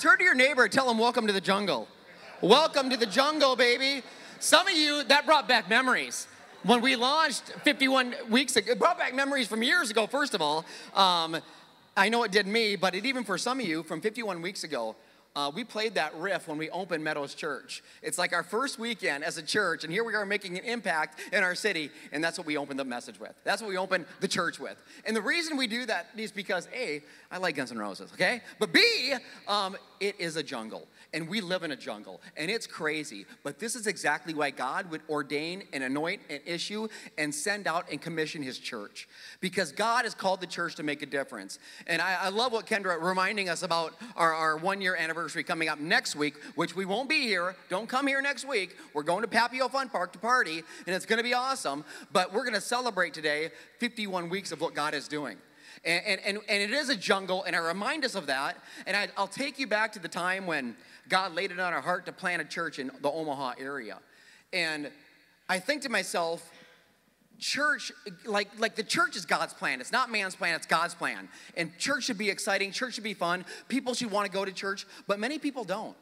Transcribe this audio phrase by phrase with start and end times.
[0.00, 1.86] Turn to your neighbor and tell them, Welcome to the jungle.
[2.40, 4.02] Welcome to the jungle, baby.
[4.38, 6.26] Some of you, that brought back memories.
[6.62, 10.40] When we launched 51 weeks ago, it brought back memories from years ago, first of
[10.40, 10.64] all.
[10.94, 11.36] Um,
[11.98, 14.64] I know it did me, but it even for some of you from 51 weeks
[14.64, 14.96] ago,
[15.36, 17.82] uh, we played that riff when we opened Meadows Church.
[18.02, 21.20] It's like our first weekend as a church, and here we are making an impact
[21.32, 23.34] in our city, and that's what we opened the message with.
[23.44, 24.76] That's what we opened the church with.
[25.04, 28.40] And the reason we do that is because A, I like Guns N' Roses, okay?
[28.58, 29.14] But B,
[29.46, 33.58] um, it is a jungle and we live in a jungle and it's crazy but
[33.58, 36.88] this is exactly why god would ordain and anoint and issue
[37.18, 39.08] and send out and commission his church
[39.40, 41.58] because god has called the church to make a difference.
[41.86, 45.68] And i, I love what kendra reminding us about our, our one year anniversary coming
[45.68, 47.54] up next week which we won't be here.
[47.68, 48.76] Don't come here next week.
[48.94, 52.32] We're going to papio fun park to party and it's going to be awesome but
[52.32, 55.36] we're going to celebrate today 51 weeks of what god is doing
[55.84, 58.56] and, and, and, and it is a jungle, and I remind us of that.
[58.86, 60.76] And I, I'll take you back to the time when
[61.08, 63.98] God laid it on our heart to plant a church in the Omaha area.
[64.52, 64.90] And
[65.48, 66.50] I think to myself,
[67.38, 67.90] church
[68.26, 69.80] like like the church is god's plan.
[69.80, 71.28] It's not man's plan it's god's plan.
[71.56, 73.46] And church should be exciting church should be fun.
[73.68, 75.96] People should want to go to church but many people don't.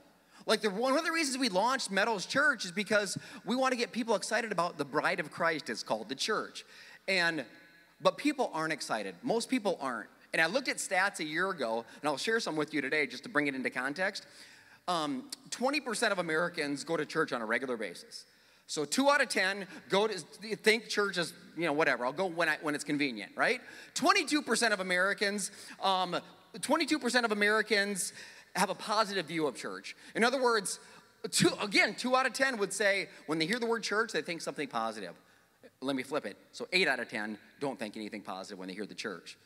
[0.46, 3.78] Like the, one of the reasons we launched meadows church is because we want to
[3.78, 6.64] get people excited about the bride of christ it's called the church.
[7.06, 7.44] And
[8.00, 11.84] but people aren't excited most people aren't and i looked at stats a year ago
[12.00, 14.26] and i'll share some with you today just to bring it into context
[14.88, 18.24] um, 20% of Americans go to church on a regular basis.
[18.66, 22.04] So two out of 10 go to think church is, you know, whatever.
[22.04, 23.60] I'll go when, I, when it's convenient, right?
[23.94, 25.50] 22% of Americans,
[25.82, 26.16] um,
[26.56, 28.12] 22% of Americans
[28.56, 29.94] have a positive view of church.
[30.14, 30.80] In other words,
[31.30, 34.22] two, again, two out of 10 would say when they hear the word church, they
[34.22, 35.14] think something positive.
[35.80, 36.36] Let me flip it.
[36.52, 39.36] So eight out of 10 don't think anything positive when they hear the church.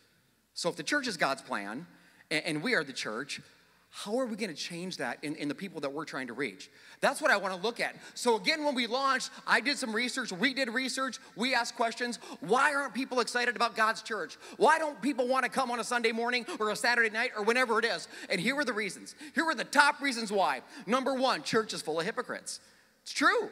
[0.54, 1.87] So if the church is God's plan,
[2.31, 3.43] and, we are the church,
[3.91, 6.32] how are we going to change that in, in the people that we're trying to
[6.32, 6.70] reach?
[7.00, 7.94] That's what I want to look at.
[8.15, 12.19] So, again, when we launched, I did some research, we did research, we asked questions.
[12.41, 14.38] Why aren't people excited about God's church?
[14.56, 17.44] Why don't people want to come on a Sunday morning or a Saturday night or
[17.44, 18.09] whenever it is?
[18.31, 19.14] And here are the reasons.
[19.34, 20.62] Here are the top reasons why.
[20.87, 22.60] Number one, church is full of hypocrites.
[23.03, 23.50] It's true.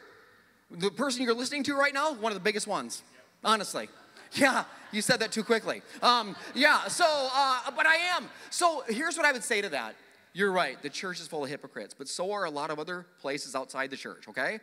[0.71, 3.03] The person you're listening to right now, one of the biggest ones,
[3.43, 3.89] honestly.
[4.33, 5.81] Yeah, you said that too quickly.
[6.01, 8.29] Um, yeah, so, uh, but I am.
[8.49, 9.95] So here's what I would say to that
[10.33, 13.05] you're right, the church is full of hypocrites, but so are a lot of other
[13.19, 14.59] places outside the church, okay?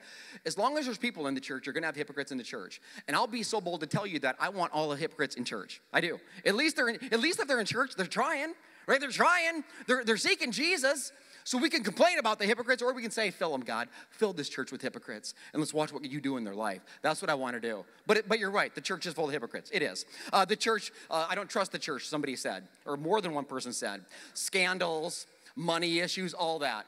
[0.47, 2.81] As long as there's people in the church, you're gonna have hypocrites in the church.
[3.07, 5.45] And I'll be so bold to tell you that I want all the hypocrites in
[5.45, 5.83] church.
[5.93, 6.19] I do.
[6.47, 8.55] At least they're in, at least if they're in church, they're trying,
[8.87, 8.99] right?
[8.99, 11.13] They're trying, they're, they're seeking Jesus.
[11.49, 13.89] So we can complain about the hypocrites, or we can say, fill them, God.
[14.11, 16.83] Fill this church with hypocrites, and let's watch what you do in their life.
[17.01, 17.87] That's what I want to do.
[18.07, 19.71] But, it, but you're right, the church is full of hypocrites.
[19.73, 20.05] It is.
[20.31, 23.47] Uh, the church, uh, I don't trust the church, somebody said, or more than one
[23.47, 24.05] person said.
[24.35, 25.27] Scandals,
[25.57, 26.85] money issues, all that.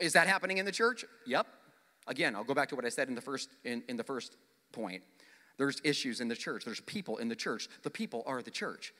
[0.00, 1.04] Is that happening in the church?
[1.26, 1.46] Yep.
[2.08, 4.36] Again, I'll go back to what I said in the first in, in the first
[4.72, 5.04] point.
[5.56, 6.64] There's issues in the church.
[6.64, 7.68] There's people in the church.
[7.84, 8.92] The people are the church.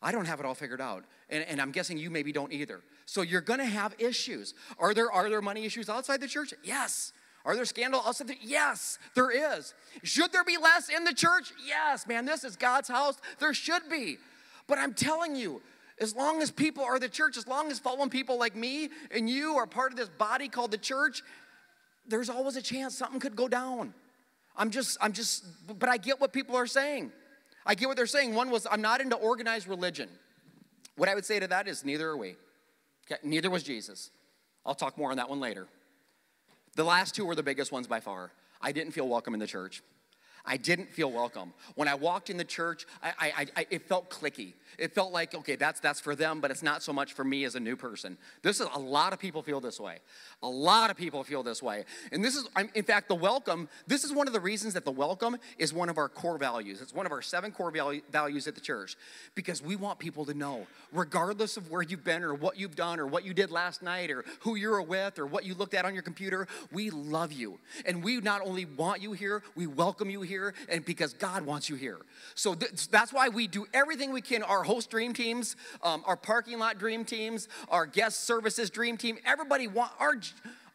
[0.00, 1.04] I don't have it all figured out.
[1.28, 2.80] And, and I'm guessing you maybe don't either.
[3.06, 4.54] So you're gonna have issues.
[4.78, 6.54] Are there are there money issues outside the church?
[6.62, 7.12] Yes.
[7.44, 9.74] Are there scandals outside the Yes, there is.
[10.02, 11.52] Should there be less in the church?
[11.66, 13.16] Yes, man, this is God's house.
[13.38, 14.18] There should be.
[14.66, 15.62] But I'm telling you,
[16.00, 19.28] as long as people are the church, as long as fallen people like me and
[19.28, 21.22] you are part of this body called the church,
[22.06, 23.94] there's always a chance something could go down.
[24.56, 25.44] I'm just, I'm just,
[25.78, 27.12] but I get what people are saying.
[27.68, 28.34] I get what they're saying.
[28.34, 30.08] One was, I'm not into organized religion.
[30.96, 32.34] What I would say to that is, neither are we.
[33.06, 34.10] Okay, neither was Jesus.
[34.64, 35.68] I'll talk more on that one later.
[36.74, 38.32] The last two were the biggest ones by far.
[38.60, 39.82] I didn't feel welcome in the church.
[40.48, 41.52] I didn't feel welcome.
[41.74, 44.54] When I walked in the church, I, I, I, it felt clicky.
[44.78, 47.44] It felt like, okay, that's, that's for them, but it's not so much for me
[47.44, 48.16] as a new person.
[48.42, 49.98] This is a lot of people feel this way.
[50.42, 51.84] A lot of people feel this way.
[52.12, 54.90] And this is, in fact, the welcome, this is one of the reasons that the
[54.90, 56.80] welcome is one of our core values.
[56.80, 57.72] It's one of our seven core
[58.10, 58.96] values at the church
[59.34, 63.00] because we want people to know, regardless of where you've been or what you've done
[63.00, 65.84] or what you did last night or who you're with or what you looked at
[65.84, 67.58] on your computer, we love you.
[67.84, 70.37] And we not only want you here, we welcome you here,
[70.68, 71.98] and because God wants you here.
[72.34, 74.42] So th- that's why we do everything we can.
[74.42, 79.18] Our host dream teams, um, our parking lot dream teams, our guest services dream team,
[79.24, 80.14] everybody want our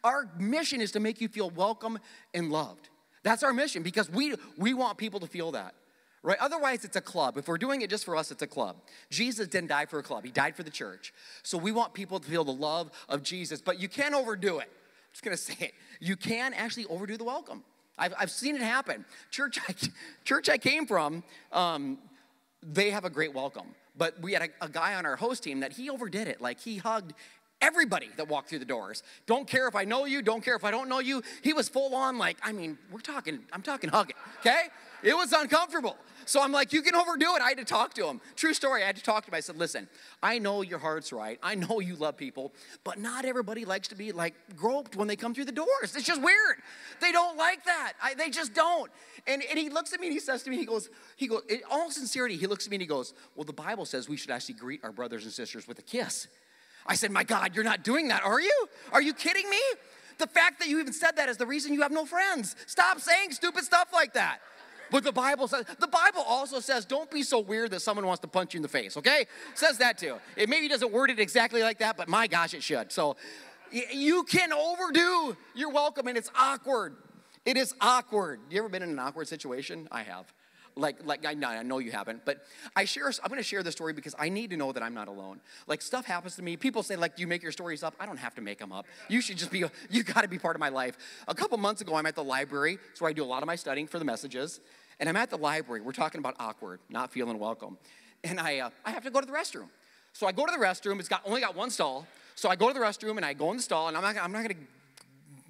[0.02, 1.98] our mission is to make you feel welcome
[2.34, 2.90] and loved.
[3.22, 5.74] That's our mission because we we want people to feel that.
[6.22, 6.38] Right?
[6.40, 7.36] Otherwise, it's a club.
[7.36, 8.76] If we're doing it just for us, it's a club.
[9.10, 11.12] Jesus didn't die for a club, He died for the church.
[11.42, 14.68] So we want people to feel the love of Jesus, but you can't overdo it.
[14.70, 15.74] I'm just gonna say it.
[16.00, 17.62] You can actually overdo the welcome.
[17.98, 19.04] I've, I've seen it happen.
[19.30, 19.74] Church I,
[20.24, 21.98] church I came from, um,
[22.62, 23.66] they have a great welcome.
[23.96, 26.40] But we had a, a guy on our host team that he overdid it.
[26.40, 27.12] Like he hugged
[27.60, 29.02] everybody that walked through the doors.
[29.26, 31.22] Don't care if I know you, don't care if I don't know you.
[31.42, 34.64] He was full on, like, I mean, we're talking, I'm talking hugging, okay?
[35.02, 35.96] It was uncomfortable.
[36.26, 37.42] So I'm like, you can overdo it.
[37.42, 38.20] I had to talk to him.
[38.36, 38.82] True story.
[38.82, 39.34] I had to talk to him.
[39.34, 39.88] I said, listen,
[40.22, 41.38] I know your heart's right.
[41.42, 45.16] I know you love people, but not everybody likes to be like groped when they
[45.16, 45.94] come through the doors.
[45.94, 46.56] It's just weird.
[47.00, 47.94] They don't like that.
[48.02, 48.90] I, they just don't.
[49.26, 51.42] And, and he looks at me and he says to me, he goes, he goes,
[51.48, 54.16] in all sincerity, he looks at me and he goes, well, the Bible says we
[54.16, 56.26] should actually greet our brothers and sisters with a kiss.
[56.86, 58.68] I said, my God, you're not doing that, are you?
[58.92, 59.60] Are you kidding me?
[60.18, 62.54] The fact that you even said that is the reason you have no friends.
[62.66, 64.38] Stop saying stupid stuff like that.
[64.90, 68.20] But the Bible says, the Bible also says, don't be so weird that someone wants
[68.20, 69.26] to punch you in the face, okay?
[69.54, 70.16] Says that too.
[70.36, 72.92] It maybe doesn't word it exactly like that, but my gosh, it should.
[72.92, 73.16] So
[73.70, 76.96] you can overdo your welcome and it's awkward.
[77.44, 78.40] It is awkward.
[78.50, 79.88] You ever been in an awkward situation?
[79.90, 80.32] I have.
[80.76, 82.44] Like, like I, I know you haven't, but
[82.74, 83.06] I share.
[83.06, 85.40] I'm going to share this story because I need to know that I'm not alone.
[85.68, 86.56] Like stuff happens to me.
[86.56, 88.86] People say like, "You make your stories up." I don't have to make them up.
[89.08, 89.64] You should just be.
[89.90, 90.98] You got to be part of my life.
[91.28, 92.78] A couple months ago, I'm at the library.
[92.90, 94.60] It's where I do a lot of my studying for the messages.
[95.00, 95.80] And I'm at the library.
[95.80, 97.78] We're talking about awkward, not feeling welcome.
[98.22, 99.68] And I, uh, I have to go to the restroom.
[100.12, 101.00] So I go to the restroom.
[101.00, 102.06] It's got only got one stall.
[102.34, 103.88] So I go to the restroom and I go in the stall.
[103.88, 104.60] And I'm not, I'm not going to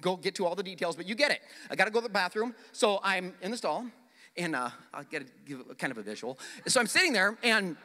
[0.01, 1.41] go get to all the details, but you get it.
[1.69, 2.53] I got to go to the bathroom.
[2.71, 3.85] So I'm in the stall,
[4.37, 6.37] and uh, I'll get a, give a, kind of a visual.
[6.67, 7.75] So I'm sitting there, and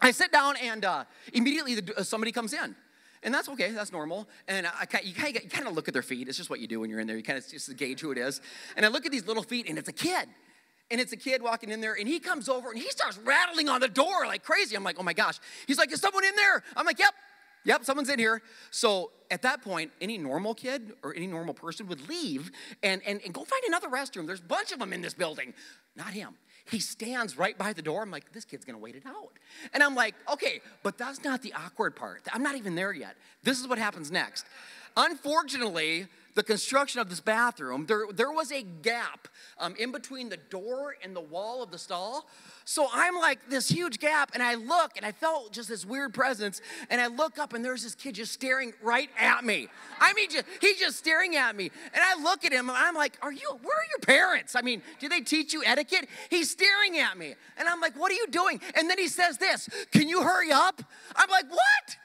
[0.00, 2.74] I sit down, and uh, immediately the, uh, somebody comes in.
[3.22, 4.28] And that's okay, that's normal.
[4.46, 6.28] And I, you kind of you kind of look at their feet.
[6.28, 7.16] It's just what you do when you're in there.
[7.16, 8.40] You kind of just gauge who it is.
[8.76, 10.28] And I look at these little feet, and it's a kid
[10.90, 13.68] and it's a kid walking in there, and he comes over and he starts rattling
[13.68, 14.74] on the door like crazy.
[14.74, 15.38] I'm like, oh my gosh.
[15.66, 16.62] He's like, is someone in there?
[16.76, 17.14] I'm like, yep,
[17.64, 18.42] yep, someone's in here.
[18.70, 22.50] So at that point, any normal kid or any normal person would leave
[22.82, 24.26] and, and, and go find another restroom.
[24.26, 25.54] There's a bunch of them in this building.
[25.96, 26.34] Not him.
[26.70, 28.02] He stands right by the door.
[28.02, 29.32] I'm like, this kid's gonna wait it out.
[29.72, 32.22] And I'm like, okay, but that's not the awkward part.
[32.32, 33.16] I'm not even there yet.
[33.42, 34.44] This is what happens next.
[34.96, 36.06] Unfortunately,
[36.38, 39.26] the construction of this bathroom, there, there was a gap
[39.58, 42.28] um, in between the door and the wall of the stall.
[42.64, 46.14] So I'm like this huge gap, and I look and I felt just this weird
[46.14, 49.66] presence, and I look up and there's this kid just staring right at me.
[49.98, 52.94] I mean, just, he's just staring at me, and I look at him and I'm
[52.94, 53.58] like, "Are you?
[53.62, 54.54] Where are your parents?
[54.54, 58.12] I mean, do they teach you etiquette?" He's staring at me, and I'm like, "What
[58.12, 60.82] are you doing?" And then he says this, "Can you hurry up?"
[61.16, 61.96] I'm like, "What?"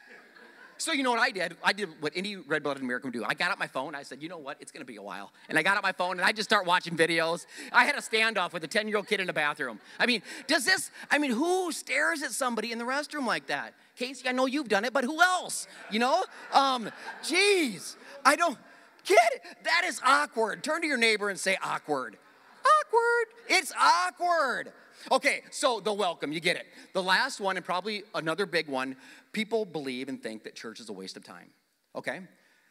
[0.84, 1.56] So you know what I did?
[1.64, 3.24] I did what any red-blooded American would do.
[3.24, 3.96] I got out my phone.
[3.96, 4.58] I said, you know what?
[4.60, 5.32] It's going to be a while.
[5.48, 7.46] And I got out my phone and I just start watching videos.
[7.72, 9.80] I had a standoff with a 10-year-old kid in the bathroom.
[9.98, 10.92] I mean, does this?
[11.10, 13.76] I mean, who stares at somebody in the restroom like that?
[13.96, 15.68] Casey, I know you've done it, but who else?
[15.90, 16.26] You know?
[16.52, 16.92] Um,
[17.26, 17.96] geez,
[18.26, 18.58] I don't
[19.06, 19.42] get it.
[19.64, 20.66] That is awkward.
[20.66, 22.18] Turn to your neighbor and say awkward.
[22.60, 23.28] Awkward.
[23.48, 24.74] It's awkward.
[25.12, 26.66] Okay, so the welcome, you get it.
[26.94, 28.96] The last one, and probably another big one,
[29.32, 31.50] people believe and think that church is a waste of time.
[31.96, 32.22] Okay?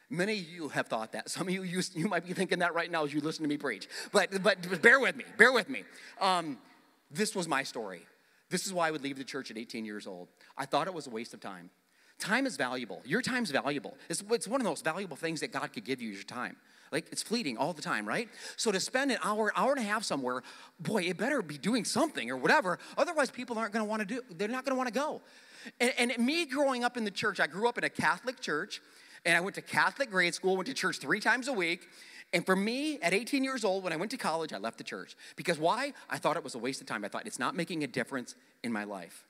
[0.09, 1.29] Many of you have thought that.
[1.31, 3.49] Some of you, you, you might be thinking that right now as you listen to
[3.49, 3.89] me preach.
[4.13, 5.85] But, but bear with me, bear with me.
[6.21, 6.59] Um,
[7.11, 8.07] this was my story.
[8.51, 10.29] This is why I would leave the church at 18 years old.
[10.57, 11.71] I thought it was a waste of time.
[12.19, 13.03] Time is valuable.
[13.05, 13.97] Your time's valuable.
[14.09, 16.57] It's, it's one of the most valuable things that God could give you your time.
[16.93, 18.29] Like it's fleeting all the time, right?
[18.57, 20.43] So to spend an hour, hour and a half somewhere,
[20.79, 22.79] boy, it better be doing something or whatever.
[22.97, 24.21] Otherwise, people aren't going to want to do.
[24.31, 25.23] They're not going to want to go.
[25.81, 28.83] And, and me growing up in the church, I grew up in a Catholic church,
[29.25, 31.89] and I went to Catholic grade school, went to church three times a week.
[32.33, 34.85] And for me, at 18 years old, when I went to college, I left the
[34.85, 35.17] church.
[35.37, 35.93] Because why?
[36.11, 37.05] I thought it was a waste of time.
[37.05, 39.25] I thought it's not making a difference in my life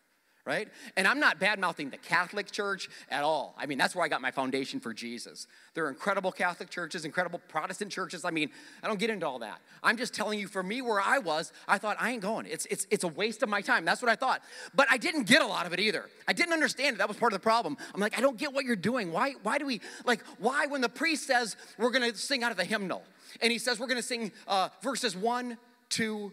[0.45, 0.69] right?
[0.97, 3.55] And I'm not bad mouthing the Catholic Church at all.
[3.57, 5.47] I mean, that's where I got my foundation for Jesus.
[5.75, 8.25] There are incredible Catholic churches, incredible Protestant churches.
[8.25, 8.51] I mean,
[8.83, 9.61] I don't get into all that.
[9.85, 12.47] I'm just telling you, for me, where I was, I thought, I ain't going.
[12.47, 13.85] It's, it's, it's a waste of my time.
[13.85, 14.43] That's what I thought.
[14.75, 16.07] But I didn't get a lot of it either.
[16.27, 16.99] I didn't understand it.
[16.99, 17.77] That was part of the problem.
[17.95, 19.13] I'm like, I don't get what you're doing.
[19.13, 22.51] Why, why do we, like, why when the priest says we're going to sing out
[22.51, 23.05] of the hymnal,
[23.41, 25.57] and he says we're going to sing uh, verses one,
[25.89, 26.33] two,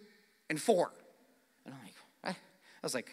[0.50, 0.92] and four.
[1.66, 2.36] And I'm like, I, I
[2.82, 3.12] was like,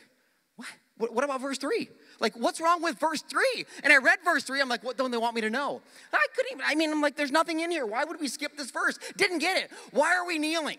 [0.98, 1.12] what?
[1.12, 1.88] What about verse three?
[2.20, 3.66] Like, what's wrong with verse three?
[3.82, 4.60] And I read verse three.
[4.60, 5.82] I'm like, what don't they want me to know?
[6.12, 7.86] I couldn't even, I mean, I'm like, there's nothing in here.
[7.86, 8.98] Why would we skip this verse?
[9.16, 9.70] Didn't get it.
[9.92, 10.78] Why are we kneeling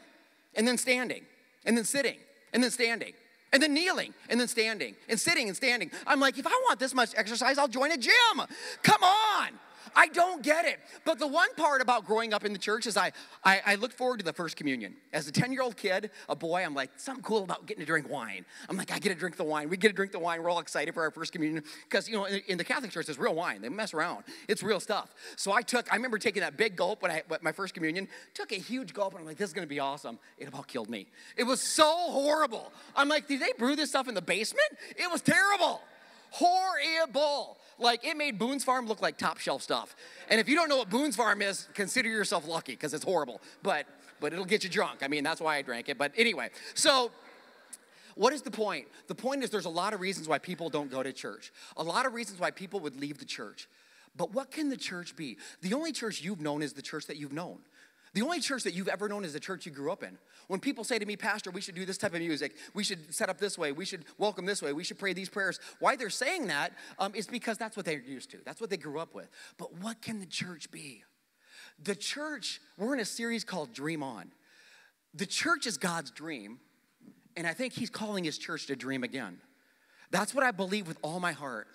[0.56, 1.24] and then standing
[1.66, 2.18] and then sitting
[2.54, 3.14] and then standing
[3.54, 5.92] and then kneeling and then standing and sitting and standing?
[6.06, 8.14] I'm like, if I want this much exercise, I'll join a gym.
[8.84, 9.50] Come on.
[9.96, 10.80] I don't get it.
[11.06, 13.12] But the one part about growing up in the church is I,
[13.44, 14.96] I, I look forward to the first communion.
[15.14, 17.86] As a 10 year old kid, a boy, I'm like, something cool about getting to
[17.86, 18.46] drink wine.
[18.70, 19.70] I'm like, I get to drink the wine.
[19.70, 20.42] We get to drink the wine.
[20.42, 23.06] We're all excited for our first communion because, you know, in, in, the Catholic Church,
[23.06, 23.62] there's real wine.
[23.62, 24.24] They mess around.
[24.48, 25.14] It's real stuff.
[25.36, 28.52] So I took, I remember taking that big gulp when I, my first communion, took
[28.52, 30.20] a huge gulp, and I'm like, this is going to be awesome.
[30.38, 31.08] It about killed me.
[31.36, 32.72] It was so horrible.
[32.96, 34.68] I'm like, did they brew this stuff in the basement?
[34.96, 35.82] It was terrible.
[36.32, 37.58] Horrible.
[37.80, 39.96] Like it made Boone's Farm look like top shelf stuff.
[40.30, 43.42] And if you don't know what Boone's Farm is, consider yourself lucky because it's horrible.
[43.64, 43.86] But
[44.20, 45.04] but it'll get you drunk.
[45.04, 45.98] I mean, that's why I drank it.
[45.98, 47.12] But anyway, so
[48.16, 48.88] what is the point?
[49.08, 51.54] The point is there's a lot of reasons why people don't go to church.
[51.78, 53.68] A lot of reasons why people would leave the church.
[54.16, 55.38] But what can the church be?
[55.62, 57.60] The only church you've known is the church that you've known.
[58.14, 60.18] The only church that you've ever known is the church you grew up in.
[60.48, 63.14] When people say to me, Pastor, we should do this type of music, we should
[63.14, 65.96] set up this way, we should welcome this way, we should pray these prayers, why
[65.96, 68.38] they're saying that um, is because that's what they're used to.
[68.46, 69.30] That's what they grew up with.
[69.58, 71.04] But what can the church be?
[71.84, 74.32] The church, we're in a series called Dream On.
[75.14, 76.60] The church is God's dream,
[77.36, 79.40] and I think He's calling His church to dream again.
[80.12, 81.68] That's what I believe with all my heart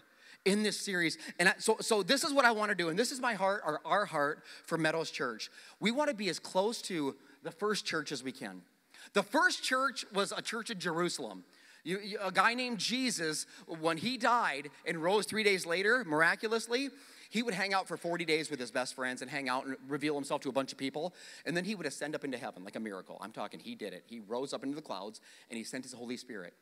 [0.45, 1.19] in this series.
[1.38, 3.35] And I, so, so this is what I want to do, and this is my
[3.35, 5.50] heart, or our heart for Meadows Church.
[5.79, 8.63] We want to be as close to the first church as we can.
[9.15, 11.45] The first church was a church in Jerusalem.
[11.85, 13.47] You, you, a guy named Jesus,
[13.81, 16.91] when he died and rose three days later, miraculously,
[17.29, 19.77] he would hang out for 40 days with his best friends and hang out and
[19.89, 21.15] reveal himself to a bunch of people.
[21.45, 23.19] And then he would ascend up into heaven like a miracle.
[23.21, 24.05] I'm talking, he did it.
[24.07, 25.21] He rose up into the clouds
[25.51, 26.55] and he sent his Holy Spirit.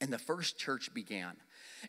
[0.00, 1.36] And the first church began.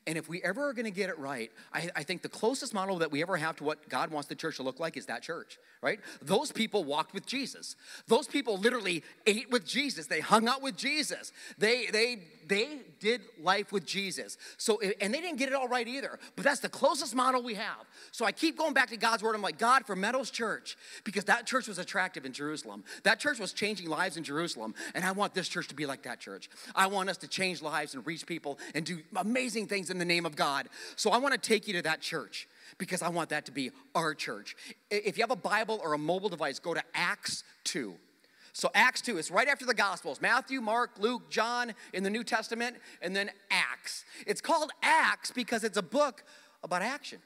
[0.08, 2.74] And if we ever are going to get it right, I, I, think the closest
[2.74, 5.06] model that we ever have to what God wants the church to look like is
[5.08, 6.00] that church, right?
[6.22, 7.76] Those people walked with Jesus.
[8.08, 10.08] Those people literally ate with Jesus.
[10.08, 11.32] They hung out with Jesus.
[11.58, 14.38] They they they did life with Jesus.
[14.58, 16.20] So and they didn't get it all right either.
[16.36, 17.86] But that's the closest model we have.
[18.12, 19.36] So I keep going back to God's word.
[19.36, 22.84] I'm like, God, for Meadows Church, because that church was attractive in Jerusalem.
[23.04, 26.04] That church was changing lives in Jerusalem, and I want this church to be like
[26.04, 26.50] that church.
[26.76, 29.98] I want us to change lives and reach people and do amazing things things in
[30.00, 30.68] the name of God.
[30.96, 33.72] So I want to take you to that church because I want that to be
[33.94, 34.56] our church.
[34.90, 37.94] If you have a Bible or a mobile device, go to Acts 2.
[38.54, 42.24] So Acts 2 is right after the Gospels Matthew, Mark, Luke, John in the New
[42.24, 44.06] Testament, and then Acts.
[44.26, 46.24] It's called Acts because it's a book
[46.64, 47.20] about action.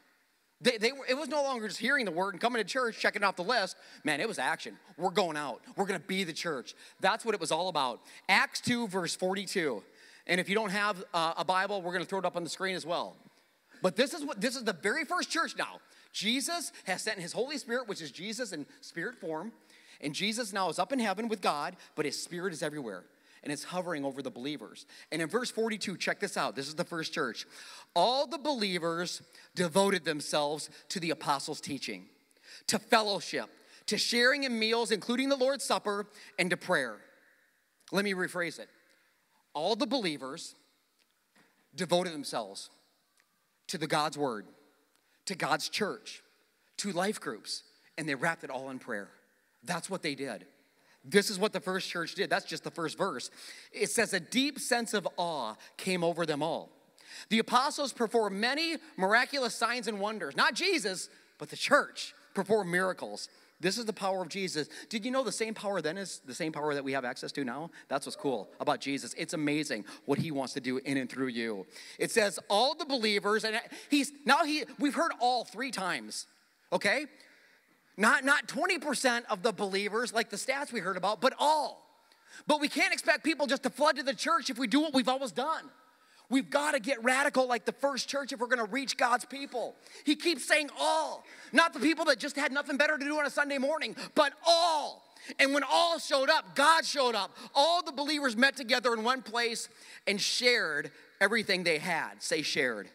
[0.62, 3.00] They, they were, it was no longer just hearing the word and coming to church,
[3.00, 3.77] checking off the list.
[4.03, 4.77] Man, it was action.
[4.98, 5.62] We're going out.
[5.77, 6.75] We're going to be the church.
[7.00, 8.01] That's what it was all about.
[8.27, 9.81] Acts 2, verse 42.
[10.29, 12.43] And if you don't have uh, a Bible, we're going to throw it up on
[12.43, 13.17] the screen as well.
[13.81, 15.79] But this is what this is the very first church now.
[16.13, 19.51] Jesus has sent his Holy Spirit, which is Jesus in spirit form,
[20.01, 23.03] and Jesus now is up in heaven with God, but his spirit is everywhere
[23.41, 24.86] and it's hovering over the believers.
[25.13, 26.57] And in verse 42, check this out.
[26.57, 27.48] This is the first church.
[27.95, 29.21] All the believers
[29.55, 32.07] devoted themselves to the apostles' teaching,
[32.67, 33.50] to fellowship,
[33.86, 36.05] to sharing in meals, including the Lord's Supper,
[36.38, 36.98] and to prayer.
[37.93, 38.67] Let me rephrase it
[39.53, 40.56] all the believers
[41.75, 42.70] devoted themselves
[43.68, 44.46] to the God's word,
[45.25, 46.22] to God's church,
[46.77, 47.63] to life groups,
[47.98, 49.10] and they wrapped it all in prayer.
[49.63, 50.46] That's what they did.
[51.03, 52.29] This is what the first church did.
[52.29, 53.32] That's just the first verse.
[53.72, 56.70] It says, A deep sense of awe came over them all.
[57.29, 60.36] The apostles performed many miraculous signs and wonders.
[60.36, 63.29] Not Jesus, but the church performed miracles.
[63.61, 64.69] This is the power of Jesus.
[64.87, 67.31] Did you know the same power then is the same power that we have access
[67.33, 67.71] to now?
[67.89, 69.13] That's what's cool about Jesus.
[69.17, 71.65] It's amazing what he wants to do in and through you.
[71.97, 76.25] It says all the believers, and he's now he we've heard all three times,
[76.71, 77.05] okay?
[77.97, 81.85] Not not 20% of the believers, like the stats we heard about, but all.
[82.47, 84.93] But we can't expect people just to flood to the church if we do what
[84.93, 85.69] we've always done.
[86.29, 89.25] We've got to get radical like the first church if we're going to reach God's
[89.25, 89.75] people.
[90.05, 93.25] He keeps saying all, not the people that just had nothing better to do on
[93.25, 95.03] a Sunday morning, but all.
[95.39, 97.36] And when all showed up, God showed up.
[97.55, 99.69] All the believers met together in one place
[100.07, 102.21] and shared everything they had.
[102.21, 102.89] Say, shared.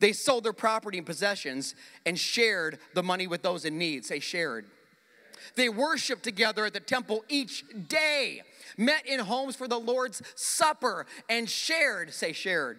[0.00, 1.74] They sold their property and possessions
[2.06, 4.04] and shared the money with those in need.
[4.04, 4.66] Say, shared.
[5.54, 8.42] They worshiped together at the temple each day,
[8.76, 12.78] met in homes for the Lord's Supper, and shared, say, shared.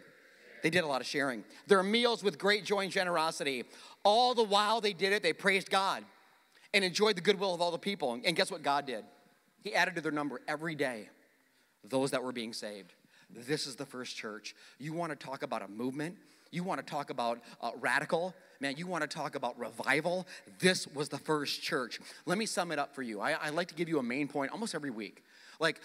[0.63, 1.43] They did a lot of sharing.
[1.67, 3.63] Their meals with great joy and generosity.
[4.03, 6.03] All the while they did it, they praised God
[6.73, 8.19] and enjoyed the goodwill of all the people.
[8.23, 9.03] And guess what God did?
[9.63, 11.09] He added to their number every day
[11.83, 12.93] those that were being saved.
[13.29, 14.55] This is the first church.
[14.77, 16.17] You want to talk about a movement?
[16.51, 18.35] You want to talk about uh, radical?
[18.61, 20.27] Man, you want to talk about revival?
[20.59, 21.99] This was the first church.
[22.27, 23.19] Let me sum it up for you.
[23.19, 25.23] I, I like to give you a main point almost every week.
[25.59, 25.81] Like,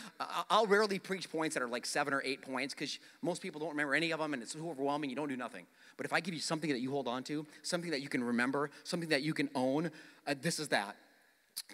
[0.50, 3.70] I'll rarely preach points that are like seven or eight points because most people don't
[3.70, 5.64] remember any of them and it's so overwhelming, you don't do nothing.
[5.96, 8.22] But if I give you something that you hold on to, something that you can
[8.22, 9.90] remember, something that you can own,
[10.26, 10.96] uh, this is that.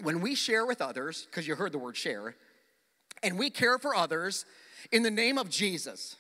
[0.03, 2.37] When we share with others, because you heard the word share,
[3.25, 4.45] and we care for others
[4.93, 6.17] in the name of Jesus,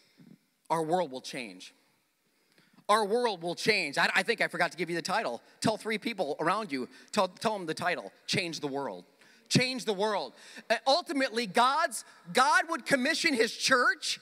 [0.70, 1.72] our world will change
[2.92, 3.98] our world will change.
[3.98, 5.40] I, I, think I forgot to give you the title.
[5.60, 9.04] Tell three people around you, tell, tell them the title Change the World.
[9.48, 10.32] Change the world.
[10.70, 14.18] Uh, ultimately, God's, God would commission His church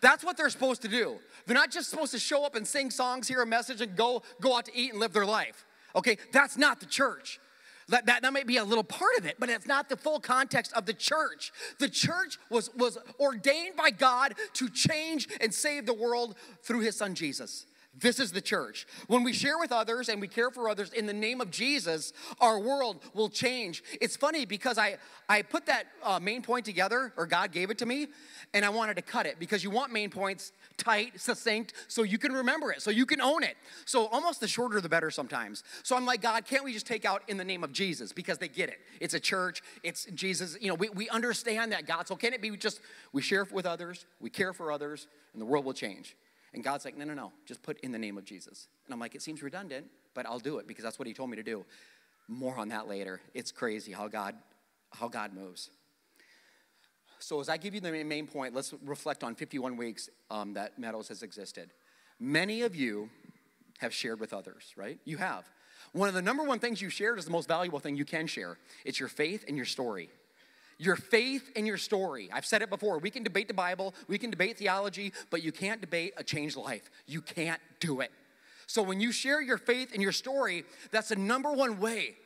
[0.00, 1.16] That's what they're supposed to do.
[1.46, 4.22] They're not just supposed to show up and sing songs, hear a message, and go,
[4.40, 5.66] go out to eat and live their life.
[5.94, 7.40] Okay, that's not the church.
[7.88, 10.20] That, that, that might be a little part of it, but it's not the full
[10.20, 11.52] context of the church.
[11.78, 16.96] The church was, was ordained by God to change and save the world through his
[16.96, 17.66] son Jesus.
[17.98, 18.86] This is the church.
[19.08, 22.12] When we share with others and we care for others in the name of Jesus,
[22.40, 23.82] our world will change.
[24.00, 24.96] It's funny because I,
[25.28, 28.06] I put that uh, main point together, or God gave it to me,
[28.54, 32.16] and I wanted to cut it because you want main points tight, succinct, so you
[32.16, 33.56] can remember it, so you can own it.
[33.86, 35.64] So almost the shorter the better sometimes.
[35.82, 38.12] So I'm like, God, can't we just take out in the name of Jesus?
[38.12, 38.78] Because they get it.
[39.00, 40.56] It's a church, it's Jesus.
[40.60, 42.06] You know, we, we understand that, God.
[42.06, 42.80] So can it be just
[43.12, 46.16] we share with others, we care for others, and the world will change?
[46.52, 48.68] And God's like, no, no, no, just put in the name of Jesus.
[48.86, 51.30] And I'm like, it seems redundant, but I'll do it because that's what he told
[51.30, 51.64] me to do.
[52.28, 53.20] More on that later.
[53.34, 54.34] It's crazy how God
[54.92, 55.70] how God moves.
[57.20, 60.78] So as I give you the main point, let's reflect on 51 weeks um, that
[60.78, 61.70] Meadows has existed.
[62.18, 63.08] Many of you
[63.78, 64.98] have shared with others, right?
[65.04, 65.48] You have.
[65.92, 68.26] One of the number one things you shared is the most valuable thing you can
[68.26, 68.58] share.
[68.84, 70.10] It's your faith and your story
[70.80, 72.30] your faith and your story.
[72.32, 72.98] I've said it before.
[72.98, 76.56] We can debate the Bible, we can debate theology, but you can't debate a changed
[76.56, 76.90] life.
[77.06, 78.10] You can't do it.
[78.66, 82.16] So when you share your faith and your story, that's the number one way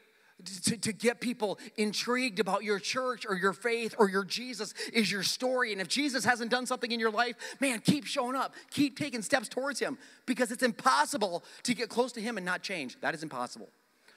[0.65, 5.11] to, to, get people intrigued about your church or your faith or your Jesus is
[5.11, 5.73] your story.
[5.73, 9.23] And if Jesus hasn't done something in your life, man, keep showing up, keep taking
[9.23, 9.97] steps towards Him
[10.27, 13.01] because it's impossible to get close to Him and not change.
[13.01, 13.69] That is impossible.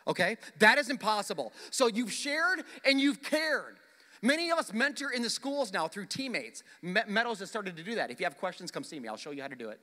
[0.06, 0.38] Okay?
[0.60, 1.54] That is impossible.
[1.70, 3.78] So you've shared and you've cared.
[4.22, 6.64] Many of us mentor in the schools now through teammates.
[6.82, 8.12] Meadows has started to do that.
[8.12, 9.08] If you have questions, come see me.
[9.08, 9.80] I'll show you how to do it.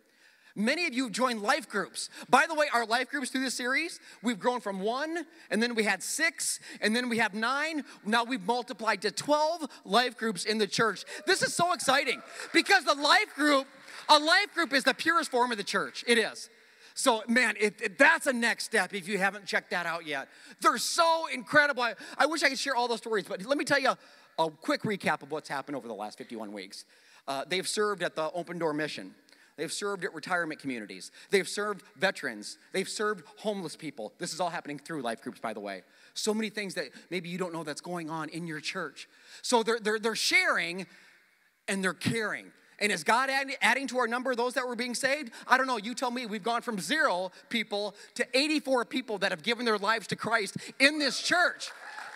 [0.57, 2.11] Many of you joined life groups.
[2.31, 5.75] By the way, our life groups through this series, we've grown from one, and then
[5.75, 7.85] we had six, and then we have nine.
[8.05, 11.05] Now we've multiplied to 12 life groups in the church.
[11.27, 13.67] This is so exciting because the life group,
[14.09, 16.05] a life group is the purest form of the church.
[16.07, 16.51] It is.
[16.97, 20.29] So, man, it, it, that's a next step if you haven't checked that out yet.
[20.61, 21.83] They're so incredible.
[21.83, 23.95] I, I wish I could share all those stories, but let me tell you
[24.39, 26.85] a quick recap of what's happened over the last 51 weeks.
[27.27, 29.15] Uh, they've served at the Open Door Mission.
[29.57, 31.13] They've served at retirement communities.
[31.31, 32.59] They've served veterans.
[32.73, 34.13] They've served homeless people.
[34.19, 35.83] This is all happening through life groups, by the way.
[36.15, 39.09] So many things that maybe you don't know that's going on in your church.
[39.43, 40.87] So they're, they're, they're sharing
[41.69, 42.47] and they're caring.
[42.81, 43.31] And is God
[43.63, 45.31] adding to our number those that were being saved?
[45.47, 45.77] I don't know.
[45.77, 46.27] You tell me.
[46.27, 50.57] We've gone from zero people to 84 people that have given their lives to Christ
[50.81, 51.71] in this church.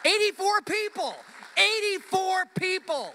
[0.05, 1.15] 84 people.
[1.59, 3.15] 84 people.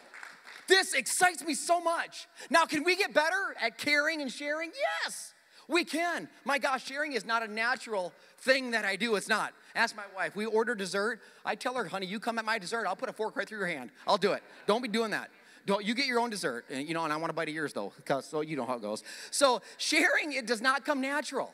[0.68, 2.28] This excites me so much.
[2.50, 4.72] Now, can we get better at caring and sharing?
[5.04, 5.34] Yes,
[5.68, 6.30] we can.
[6.46, 9.16] My gosh, sharing is not a natural thing that I do.
[9.16, 9.54] It's not.
[9.76, 10.36] Ask my wife.
[10.36, 11.20] We order dessert.
[11.46, 12.86] I tell her, honey, you come at my dessert.
[12.88, 13.92] I'll put a fork right through your hand.
[14.08, 14.44] I'll do it.
[14.68, 15.30] Don't be doing that.
[15.66, 17.56] Don't you get your own dessert, and you know, and I want to bite of
[17.56, 19.02] yours though, because so you know how it goes.
[19.32, 21.54] So sharing it does not come natural,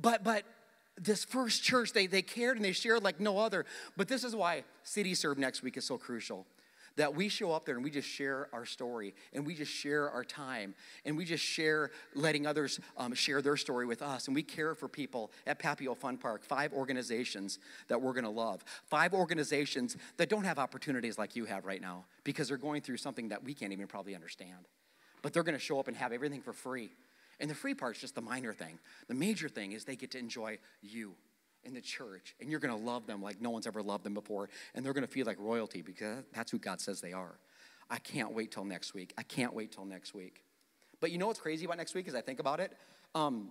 [0.00, 0.42] but but
[1.02, 3.66] this first church, they, they cared and they shared like no other.
[3.96, 6.46] But this is why City Serve next week is so crucial.
[6.96, 10.10] That we show up there and we just share our story and we just share
[10.10, 10.74] our time
[11.06, 14.26] and we just share letting others um, share their story with us.
[14.26, 18.62] And we care for people at Papio Fun Park, five organizations that we're gonna love.
[18.84, 22.98] Five organizations that don't have opportunities like you have right now because they're going through
[22.98, 24.68] something that we can't even probably understand.
[25.22, 26.90] But they're gonna show up and have everything for free
[27.42, 28.78] and the free part's just the minor thing.
[29.08, 31.12] The major thing is they get to enjoy you
[31.64, 34.48] in the church, and you're gonna love them like no one's ever loved them before,
[34.74, 37.34] and they're gonna feel like royalty because that's who God says they are.
[37.90, 39.12] I can't wait till next week.
[39.18, 40.44] I can't wait till next week.
[41.00, 42.72] But you know what's crazy about next week as I think about it?
[43.14, 43.50] Um,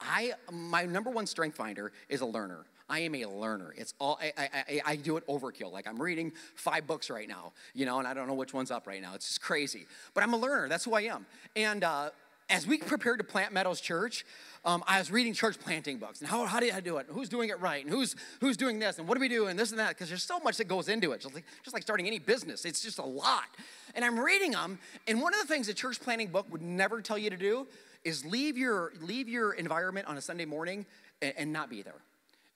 [0.00, 2.64] I my number one strength finder is a learner.
[2.88, 3.72] I am a learner.
[3.76, 5.70] It's all I, I, I, do it overkill.
[5.70, 8.72] Like I'm reading five books right now, you know, and I don't know which one's
[8.72, 9.14] up right now.
[9.14, 9.86] It's just crazy.
[10.12, 10.68] But I'm a learner.
[10.68, 11.24] That's who I am.
[11.54, 12.10] And uh,
[12.50, 14.26] as we prepared to plant Meadows Church,
[14.64, 17.06] um, I was reading church planting books and how, how did I do it?
[17.08, 17.82] Who's doing it right?
[17.82, 18.98] And who's, who's doing this?
[18.98, 19.46] And what do we do?
[19.46, 19.90] And this and that?
[19.90, 21.20] Because there's so much that goes into it.
[21.20, 23.46] Just like, just like starting any business, it's just a lot.
[23.94, 24.78] And I'm reading them.
[25.06, 27.66] And one of the things a church planting book would never tell you to do
[28.04, 30.84] is leave your, leave your environment on a Sunday morning
[31.22, 32.02] and, and not be there.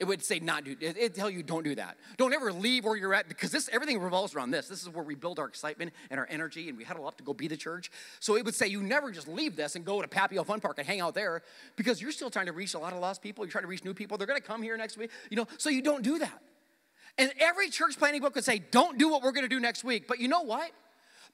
[0.00, 0.76] It would say not do.
[0.80, 1.96] It, tell you don't do that.
[2.16, 4.66] Don't ever leave where you're at because this everything revolves around this.
[4.66, 7.24] This is where we build our excitement and our energy, and we huddle up to
[7.24, 7.92] go be the church.
[8.18, 10.78] So it would say you never just leave this and go to Papio Fun Park
[10.78, 11.42] and hang out there
[11.76, 13.44] because you're still trying to reach a lot of lost people.
[13.44, 14.18] You're trying to reach new people.
[14.18, 15.10] They're going to come here next week.
[15.30, 16.42] You know, so you don't do that.
[17.16, 19.84] And every church planning book would say don't do what we're going to do next
[19.84, 20.08] week.
[20.08, 20.72] But you know what?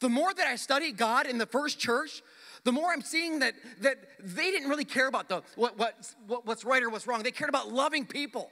[0.00, 2.22] The more that I study God in the first church,
[2.64, 5.94] the more I'm seeing that, that they didn't really care about the, what, what,
[6.44, 7.22] what's right or what's wrong.
[7.22, 8.50] They cared about loving people.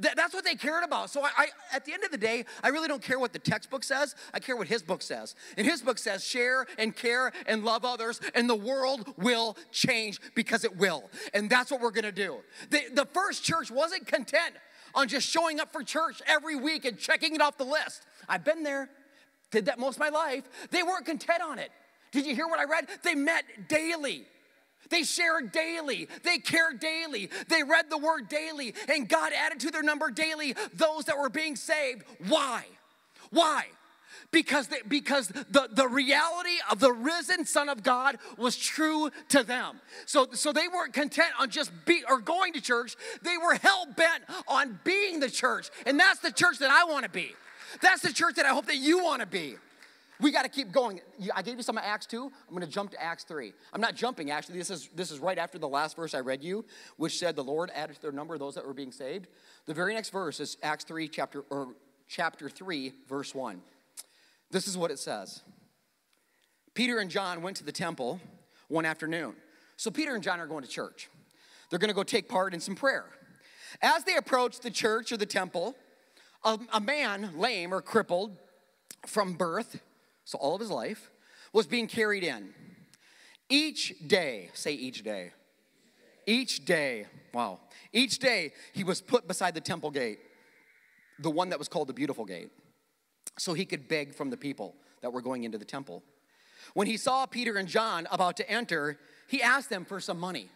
[0.00, 1.10] Th- that's what they cared about.
[1.10, 3.38] So I, I, at the end of the day, I really don't care what the
[3.38, 4.14] textbook says.
[4.34, 5.34] I care what his book says.
[5.56, 10.20] And his book says, share and care and love others, and the world will change
[10.34, 11.10] because it will.
[11.32, 12.38] And that's what we're gonna do.
[12.70, 14.54] The, the first church wasn't content
[14.94, 18.06] on just showing up for church every week and checking it off the list.
[18.28, 18.90] I've been there,
[19.50, 20.44] did that most of my life.
[20.70, 21.70] They weren't content on it.
[22.12, 22.88] Did you hear what I read?
[23.02, 24.24] They met daily.
[24.90, 26.08] They shared daily.
[26.24, 27.30] They cared daily.
[27.48, 31.28] They read the word daily, and God added to their number daily those that were
[31.28, 32.04] being saved.
[32.28, 32.64] Why?
[33.30, 33.66] Why?
[34.30, 39.42] Because, they, because the, the reality of the risen Son of God was true to
[39.42, 39.80] them.
[40.04, 43.86] So, so they weren't content on just be or going to church, they were hell
[43.96, 45.70] bent on being the church.
[45.86, 47.34] And that's the church that I want to be.
[47.80, 49.56] That's the church that I hope that you want to be.
[50.20, 51.00] We got to keep going.
[51.34, 52.24] I gave you some of Acts 2.
[52.24, 53.52] I'm going to jump to Acts 3.
[53.72, 54.58] I'm not jumping, actually.
[54.58, 56.64] This is, this is right after the last verse I read you,
[56.96, 59.28] which said the Lord added to their number those that were being saved.
[59.66, 61.68] The very next verse is Acts 3, chapter, or
[62.08, 63.60] chapter 3, verse 1.
[64.50, 65.42] This is what it says
[66.74, 68.20] Peter and John went to the temple
[68.68, 69.34] one afternoon.
[69.76, 71.08] So Peter and John are going to church.
[71.70, 73.04] They're going to go take part in some prayer.
[73.82, 75.76] As they approached the church or the temple,
[76.44, 78.36] a, a man, lame or crippled
[79.06, 79.80] from birth,
[80.24, 81.10] so all of his life,
[81.52, 82.54] was being carried in.
[83.48, 85.32] Each day, say each day.
[86.26, 87.60] Each day, wow.
[87.92, 90.18] Each day he was put beside the temple gate,
[91.18, 92.50] the one that was called the beautiful gate,
[93.38, 96.02] so he could beg from the people that were going into the temple.
[96.74, 100.50] When he saw Peter and John about to enter, he asked them for some money,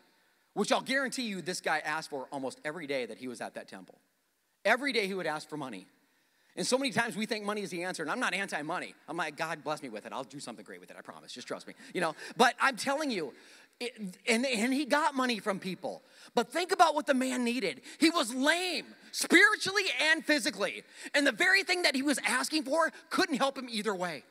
[0.52, 3.54] which I'll guarantee you this guy asked for almost every day that he was at
[3.54, 3.98] that temple.
[4.64, 5.86] Every day he would ask for money.
[6.54, 8.94] And so many times we think money is the answer, and I'm not anti money.
[9.08, 10.12] I'm like, God bless me with it.
[10.12, 11.32] I'll do something great with it, I promise.
[11.32, 11.74] Just trust me.
[11.94, 13.32] You know, but I'm telling you,
[13.80, 13.92] it,
[14.28, 16.02] and, and he got money from people.
[16.34, 17.80] But think about what the man needed.
[17.98, 20.82] He was lame, spiritually and physically.
[21.14, 24.22] And the very thing that he was asking for couldn't help him either way.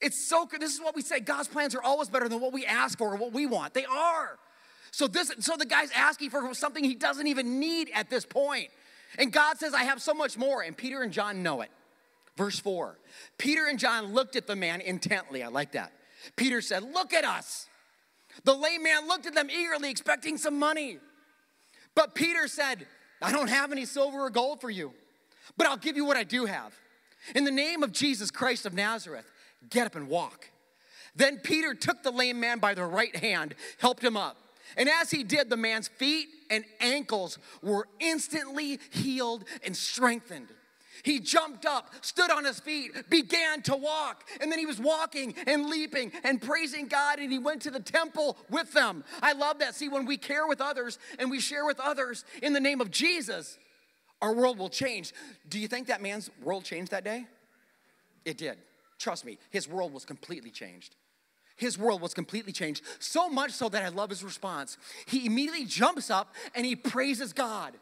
[0.00, 0.60] It's so good.
[0.60, 3.14] This is what we say God's plans are always better than what we ask for
[3.14, 3.74] or what we want.
[3.74, 4.38] They are.
[4.92, 8.68] So this so the guy's asking for something he doesn't even need at this point.
[9.18, 10.62] And God says, I have so much more.
[10.62, 11.70] And Peter and John know it.
[12.36, 12.98] Verse 4
[13.38, 15.42] Peter and John looked at the man intently.
[15.42, 15.92] I like that.
[16.36, 17.66] Peter said, Look at us.
[18.44, 20.98] The lame man looked at them eagerly, expecting some money.
[21.94, 22.86] But Peter said,
[23.20, 24.92] I don't have any silver or gold for you,
[25.56, 26.72] but I'll give you what I do have.
[27.34, 29.30] In the name of Jesus Christ of Nazareth,
[29.68, 30.48] get up and walk.
[31.16, 34.36] Then Peter took the lame man by the right hand, helped him up.
[34.76, 40.48] And as he did, the man's feet and ankles were instantly healed and strengthened.
[41.02, 45.34] He jumped up, stood on his feet, began to walk, and then he was walking
[45.46, 49.04] and leaping and praising God, and he went to the temple with them.
[49.22, 49.74] I love that.
[49.74, 52.90] See, when we care with others and we share with others in the name of
[52.90, 53.58] Jesus,
[54.20, 55.14] our world will change.
[55.48, 57.26] Do you think that man's world changed that day?
[58.24, 58.58] It did.
[58.98, 60.96] Trust me, his world was completely changed
[61.60, 62.82] his world was completely changed.
[62.98, 64.78] So much so that I love his response.
[65.04, 67.74] He immediately jumps up and he praises God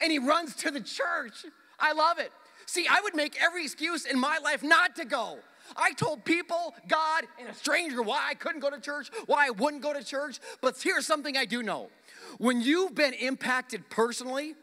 [0.00, 1.44] and he runs to the church.
[1.78, 2.32] I love it.
[2.64, 5.38] See, I would make every excuse in my life not to go.
[5.76, 9.50] I told people, God, and a stranger why I couldn't go to church, why I
[9.50, 10.40] wouldn't go to church.
[10.62, 11.90] But here's something I do know
[12.38, 14.54] when you've been impacted personally,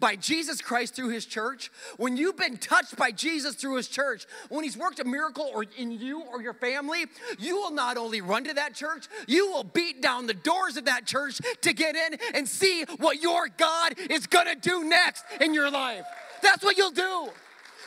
[0.00, 4.26] by Jesus Christ through his church, when you've been touched by Jesus through his church,
[4.48, 7.04] when he's worked a miracle or in you or your family,
[7.38, 10.86] you will not only run to that church, you will beat down the doors of
[10.86, 15.54] that church to get in and see what your God is gonna do next in
[15.54, 16.04] your life.
[16.42, 17.28] That's what you'll do.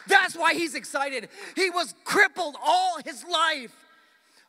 [0.08, 1.30] That's why he's excited.
[1.56, 3.73] He was crippled all his life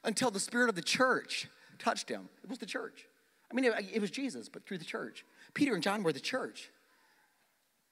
[0.05, 1.49] until the spirit of the church
[1.79, 2.29] touched him.
[2.43, 3.07] It was the church.
[3.51, 5.25] I mean, it, it was Jesus, but through the church.
[5.55, 6.71] Peter and John were the church.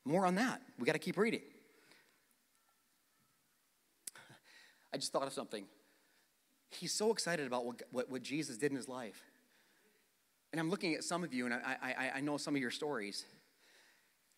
[0.04, 0.60] More on that.
[0.78, 1.42] We got to keep reading.
[4.92, 5.64] I just thought of something.
[6.70, 9.22] He's so excited about what, what, what, Jesus did in his life.
[10.52, 12.70] And I'm looking at some of you, and I, I, I know some of your
[12.70, 13.24] stories.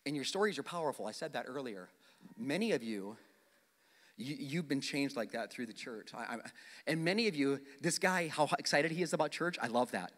[0.05, 1.07] And your stories are powerful.
[1.07, 1.89] I said that earlier.
[2.37, 3.17] Many of you,
[4.17, 6.11] you have been changed like that through the church.
[6.13, 6.37] I, I,
[6.87, 10.11] and many of you, this guy, how excited he is about church, I love that.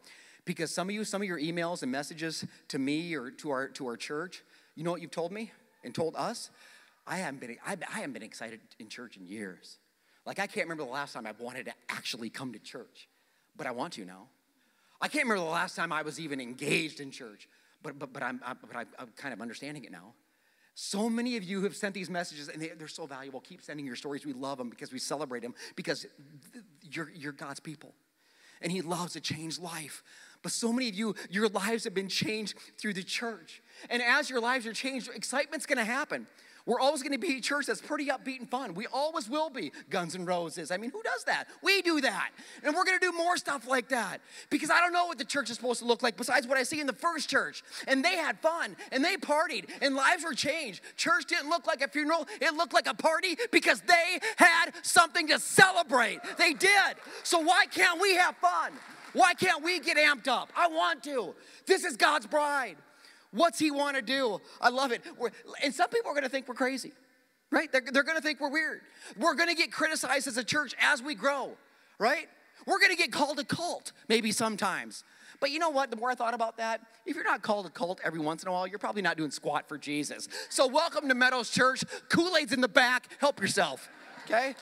[0.45, 3.67] Because some of you, some of your emails and messages to me or to our,
[3.69, 4.43] to our church,
[4.77, 5.51] you know what you've told me
[5.83, 6.51] and told us?
[7.07, 9.79] I haven't been, I, I haven't been excited in church in years.
[10.25, 13.07] Like, I can't remember the last time I wanted to actually come to church,
[13.55, 14.27] but I want to now.
[15.01, 17.47] I can't remember the last time I was even engaged in church,
[17.81, 20.13] but, but, but, I'm, I, but I'm, I'm kind of understanding it now.
[20.75, 23.39] So many of you have sent these messages, and they, are so valuable.
[23.39, 24.27] Keep sending your stories.
[24.27, 26.05] We love them because we celebrate them because
[26.91, 27.95] you're, you're God's people.
[28.61, 30.03] And He loves to change life.
[30.43, 33.63] But so many of you, your lives have been changed through the church.
[33.89, 36.27] And as your lives are changed, excitement's gonna happen.
[36.67, 38.73] We're always gonna be a church that's pretty upbeat and fun.
[38.73, 39.71] We always will be.
[39.89, 40.69] Guns and Roses.
[40.69, 41.45] I mean, who does that?
[41.63, 42.31] We do that.
[42.61, 45.49] And we're gonna do more stuff like that because I don't know what the church
[45.49, 47.63] is supposed to look like besides what I see in the first church.
[47.87, 50.81] And they had fun and they partied and lives were changed.
[50.97, 55.29] Church didn't look like a funeral, it looked like a party because they had something
[55.29, 56.19] to celebrate.
[56.37, 56.97] They did.
[57.23, 58.73] So why can't we have fun?
[59.13, 60.51] Why can't we get amped up?
[60.55, 61.33] I want to.
[61.65, 62.75] This is God's bride.
[63.31, 64.39] What's he want to do?
[64.61, 65.01] I love it.
[65.17, 65.29] We're,
[65.63, 66.93] and some people are going to think we're crazy,
[67.51, 67.71] right?
[67.71, 68.81] They're, they're going to think we're weird.
[69.17, 71.51] We're going to get criticized as a church as we grow,
[71.99, 72.27] right?
[72.65, 75.03] We're going to get called a cult, maybe sometimes.
[75.39, 75.91] But you know what?
[75.91, 78.49] The more I thought about that, if you're not called a cult every once in
[78.49, 80.27] a while, you're probably not doing squat for Jesus.
[80.49, 81.83] So, welcome to Meadows Church.
[82.09, 83.07] Kool Aid's in the back.
[83.19, 83.89] Help yourself,
[84.25, 84.55] okay?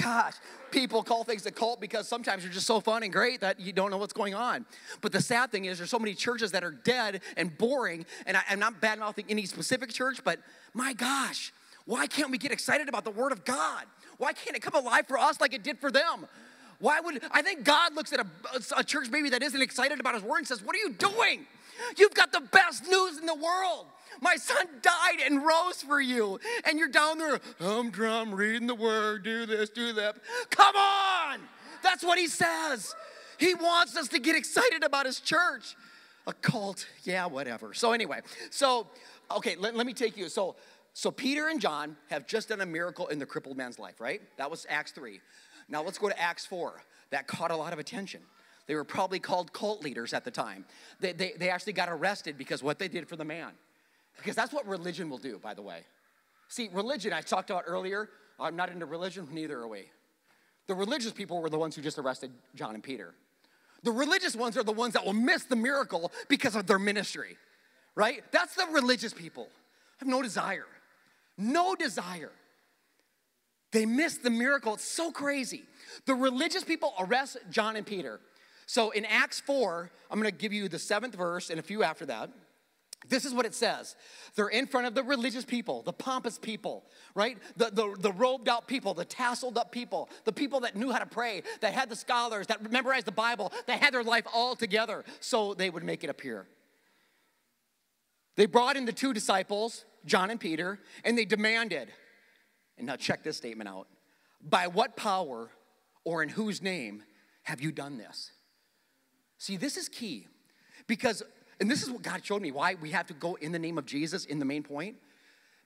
[0.00, 0.34] Gosh,
[0.74, 3.72] people call things a cult because sometimes you're just so fun and great that you
[3.72, 4.66] don't know what's going on.
[5.00, 8.36] But the sad thing is, there's so many churches that are dead and boring, and
[8.36, 10.40] I, am not bad mouthing any specific church, but
[10.74, 11.52] my gosh,
[11.86, 13.84] why can't we get excited about the Word of God?
[14.18, 16.26] Why can't it come alive for us like it did for them?
[16.80, 18.26] Why would I think God looks at a,
[18.76, 21.46] a church maybe that isn't excited about His Word and says, What are you doing?
[21.96, 23.86] You've got the best news in the world.
[24.20, 26.38] My son died and rose for you.
[26.64, 30.16] And you're down there, humdrum, reading the word, do this, do that.
[30.50, 31.40] Come on!
[31.82, 32.94] That's what he says.
[33.38, 35.76] He wants us to get excited about his church.
[36.26, 37.74] A cult, yeah, whatever.
[37.74, 38.86] So, anyway, so,
[39.30, 40.28] okay, let, let me take you.
[40.28, 40.56] So,
[40.94, 44.22] so Peter and John have just done a miracle in the crippled man's life, right?
[44.38, 45.20] That was Acts 3.
[45.68, 46.82] Now let's go to Acts 4.
[47.10, 48.22] That caught a lot of attention.
[48.66, 50.64] They were probably called cult leaders at the time.
[51.00, 53.52] They, they, they actually got arrested because what they did for the man.
[54.16, 55.80] Because that's what religion will do, by the way.
[56.48, 59.84] See, religion, I talked about earlier, I'm not into religion, neither are we.
[60.66, 63.14] The religious people were the ones who just arrested John and Peter.
[63.82, 67.36] The religious ones are the ones that will miss the miracle because of their ministry,
[67.94, 68.24] right?
[68.32, 69.48] That's the religious people.
[69.52, 70.66] I have no desire.
[71.36, 72.32] No desire.
[73.72, 74.74] They miss the miracle.
[74.74, 75.64] It's so crazy.
[76.06, 78.20] The religious people arrest John and Peter.
[78.66, 82.06] So in Acts 4, I'm gonna give you the seventh verse and a few after
[82.06, 82.30] that.
[83.08, 83.96] This is what it says.
[84.34, 87.38] They're in front of the religious people, the pompous people, right?
[87.56, 90.98] The, the, the, robed out people, the tasseled up people, the people that knew how
[90.98, 94.56] to pray, that had the scholars, that memorized the Bible, that had their life all
[94.56, 96.46] together so they would make it appear.
[98.36, 101.88] They brought in the two disciples, John and Peter, and they demanded,
[102.78, 103.86] and now check this statement out
[104.42, 105.50] by what power
[106.04, 107.02] or in whose name
[107.44, 108.32] have you done this?
[109.38, 110.26] See, this is key
[110.86, 111.22] because
[111.60, 113.78] and this is what God showed me why we have to go in the name
[113.78, 114.96] of Jesus in the main point.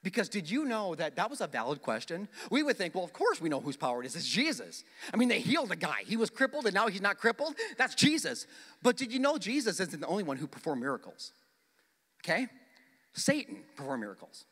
[0.02, 2.28] Because did you know that that was a valid question?
[2.50, 4.14] We would think, well, of course we know whose power it is.
[4.14, 4.84] It's Jesus.
[5.12, 6.02] I mean, they healed a guy.
[6.06, 7.56] He was crippled and now he's not crippled.
[7.76, 8.46] That's Jesus.
[8.80, 11.32] But did you know Jesus isn't the only one who performed miracles?
[12.24, 12.46] Okay?
[13.12, 14.44] Satan performed miracles.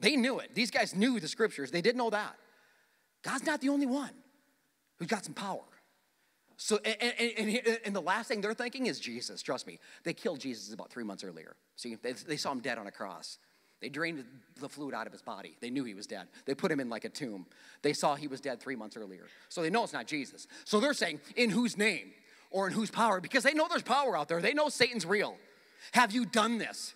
[0.00, 0.54] They knew it.
[0.54, 1.70] These guys knew the scriptures.
[1.70, 2.34] They didn't know that.
[3.22, 4.10] God's not the only one
[4.98, 5.60] who's got some power.
[6.64, 9.42] So, and, and, and, the last thing they're thinking is Jesus.
[9.42, 11.56] Trust me, they killed Jesus about three months earlier.
[11.74, 13.38] See, they, they saw him dead on a cross.
[13.80, 14.24] They drained
[14.60, 15.56] the fluid out of his body.
[15.60, 16.28] They knew he was dead.
[16.46, 17.46] They put him in like a tomb.
[17.82, 19.26] They saw he was dead three months earlier.
[19.48, 20.46] So they know it's not Jesus.
[20.64, 22.12] So they're saying, in whose name
[22.52, 23.20] or in whose power?
[23.20, 24.40] Because they know there's power out there.
[24.40, 25.34] They know Satan's real.
[25.90, 26.94] Have you done this?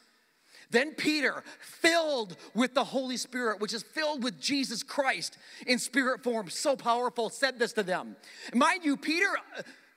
[0.70, 6.22] Then Peter, filled with the Holy Spirit, which is filled with Jesus Christ in spirit
[6.22, 8.16] form, so powerful, said this to them.
[8.52, 9.28] Mind you, Peter,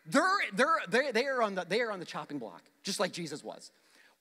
[0.06, 3.44] they're, they're, they, are on the, they are on the chopping block, just like Jesus
[3.44, 3.72] was.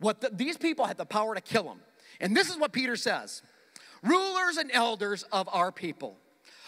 [0.01, 1.81] What the, these people had the power to kill him.
[2.21, 3.43] And this is what Peter says
[4.03, 6.17] Rulers and elders of our people,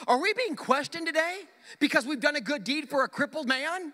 [0.07, 1.41] are we being questioned today
[1.79, 3.93] because we've done a good deed for a crippled man?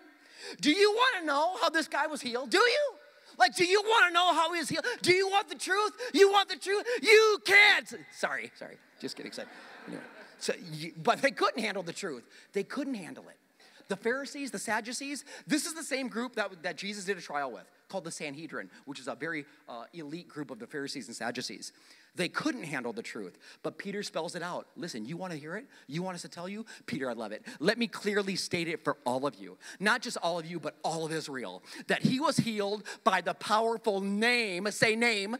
[0.61, 2.49] Do you want to know how this guy was healed?
[2.49, 2.93] Do you?
[3.37, 4.85] Like, do you want to know how he he's healed?
[5.01, 5.93] Do you want the truth?
[6.13, 6.85] You want the truth?
[7.01, 7.93] You can't.
[8.11, 9.49] Sorry, sorry, just getting excited.
[9.87, 10.01] Anyway,
[10.39, 12.23] so, you, but they couldn't handle the truth.
[12.53, 13.37] They couldn't handle it.
[13.87, 17.51] The Pharisees, the Sadducees, this is the same group that, that Jesus did a trial
[17.51, 21.15] with, called the Sanhedrin, which is a very uh, elite group of the Pharisees and
[21.15, 21.71] Sadducees.
[22.15, 24.67] They couldn't handle the truth, but Peter spells it out.
[24.75, 25.65] Listen, you want to hear it?
[25.87, 26.65] You want us to tell you?
[26.87, 27.45] Peter, I love it.
[27.59, 30.75] Let me clearly state it for all of you, not just all of you, but
[30.83, 35.37] all of Israel, that he was healed by the powerful name, say name,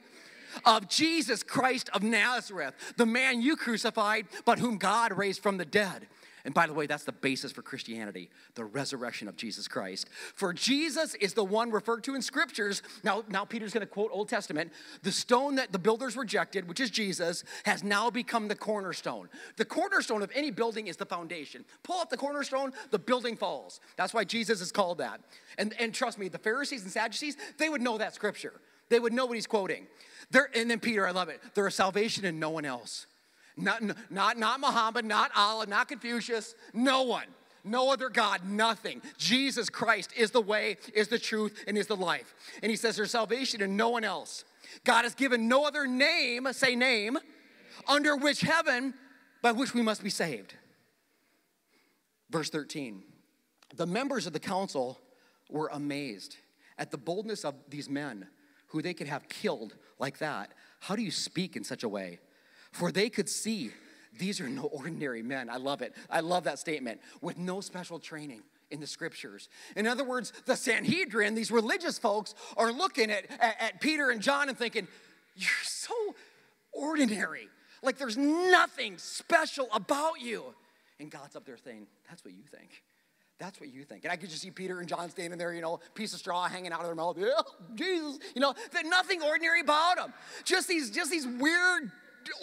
[0.66, 5.66] of Jesus Christ of Nazareth, the man you crucified, but whom God raised from the
[5.66, 6.08] dead.
[6.48, 10.08] And by the way, that's the basis for Christianity, the resurrection of Jesus Christ.
[10.34, 12.82] For Jesus is the one referred to in scriptures.
[13.04, 14.72] Now, now Peter's going to quote Old Testament.
[15.04, 19.28] The stone that the builders rejected, which is Jesus, has now become the cornerstone.
[19.58, 21.66] The cornerstone of any building is the foundation.
[21.84, 23.82] Pull up the cornerstone, the building falls.
[23.98, 25.20] That's why Jesus is called that.
[25.58, 28.54] And, and trust me, the Pharisees and Sadducees, they would know that scripture.
[28.88, 29.86] They would know what he's quoting.
[30.32, 31.42] There, and then Peter, I love it.
[31.56, 33.06] There is salvation in no one else.
[33.58, 37.26] Not, not, not Muhammad, not Allah, not Confucius, no one.
[37.64, 39.02] No other God, nothing.
[39.18, 42.34] Jesus Christ is the way, is the truth, and is the life.
[42.62, 44.46] And he says there's salvation in no one else.
[44.86, 47.18] God has given no other name, say name,
[47.88, 48.94] under which heaven
[49.42, 50.54] by which we must be saved.
[52.30, 53.04] Verse 13
[53.76, 55.00] The members of the council
[55.50, 56.38] were amazed
[56.78, 58.28] at the boldness of these men
[58.68, 60.52] who they could have killed like that.
[60.80, 62.20] How do you speak in such a way?
[62.78, 63.72] For they could see
[64.20, 65.50] these are no ordinary men.
[65.50, 65.94] I love it.
[66.10, 69.50] I love that statement with no special training in the scriptures.
[69.76, 74.22] In other words, the Sanhedrin, these religious folks, are looking at, at, at, Peter and
[74.22, 74.88] John and thinking,
[75.36, 75.94] You're so
[76.72, 77.50] ordinary.
[77.82, 80.44] Like there's nothing special about you.
[81.00, 82.84] And God's up there saying, That's what you think.
[83.40, 84.04] That's what you think.
[84.04, 86.48] And I could just see Peter and John standing there, you know, piece of straw
[86.48, 87.18] hanging out of their mouth.
[87.20, 87.42] Yeah,
[87.76, 88.54] Jesus, you know,
[88.86, 90.14] nothing ordinary about them.
[90.44, 91.92] Just these, just these weird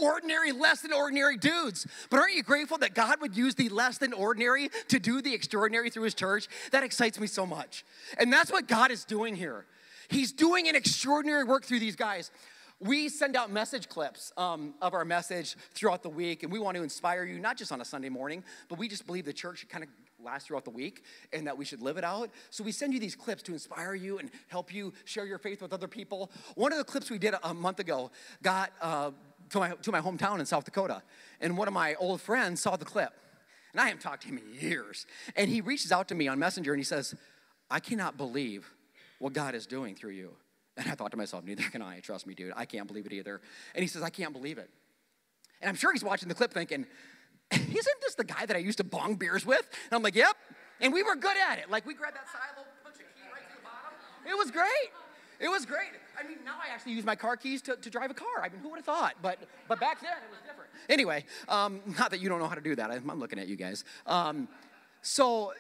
[0.01, 1.87] ordinary, less than ordinary dudes.
[2.11, 5.35] But aren't you grateful that God would use the less than ordinary to do the
[5.35, 6.49] extraordinary through his church?
[6.73, 7.85] That excites me so much.
[8.19, 9.67] And that's what God is doing here.
[10.09, 12.31] He's doing an extraordinary work through these guys.
[12.81, 16.77] We send out message clips um, of our message throughout the week, and we want
[16.77, 19.59] to inspire you, not just on a Sunday morning, but we just believe the church
[19.59, 19.91] should kind of
[20.25, 22.31] last throughout the week and that we should live it out.
[22.51, 25.61] So we send you these clips to inspire you and help you share your faith
[25.63, 26.31] with other people.
[26.55, 28.11] One of the clips we did a month ago
[28.43, 29.11] got uh,
[29.55, 31.03] to my, to my hometown in South Dakota.
[31.41, 33.13] And one of my old friends saw the clip.
[33.73, 35.07] And I haven't talked to him in years.
[35.37, 37.15] And he reaches out to me on Messenger and he says,
[37.71, 38.69] I cannot believe
[39.19, 40.33] what God is doing through you.
[40.77, 42.01] And I thought to myself, neither can I.
[42.01, 42.53] Trust me, dude.
[42.57, 43.41] I can't believe it either.
[43.75, 44.71] And he says, I can't believe it.
[45.61, 46.85] And I'm sure he's watching the clip thinking,
[47.53, 49.69] isn't this the guy that I used to bong beers with?
[49.85, 50.37] And I'm like, yep.
[50.81, 51.71] And we were good at it.
[51.71, 54.29] Like we grabbed that silo, punch a key right to the bottom.
[54.29, 54.91] It was great.
[55.41, 55.91] It was great.
[56.19, 58.43] I mean, now I actually use my car keys to, to drive a car.
[58.43, 59.15] I mean, who would have thought?
[59.21, 60.71] But, but back then it was different.
[60.89, 62.91] Anyway, um, not that you don't know how to do that.
[62.91, 63.85] I'm, I'm looking at you guys.
[64.07, 64.49] Um,
[65.03, 65.53] so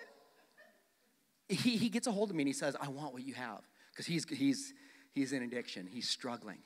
[1.48, 3.60] he, he gets a hold of me and he says, I want what you have.
[3.90, 4.72] Because he's, he's,
[5.12, 6.58] he's in addiction, he's struggling.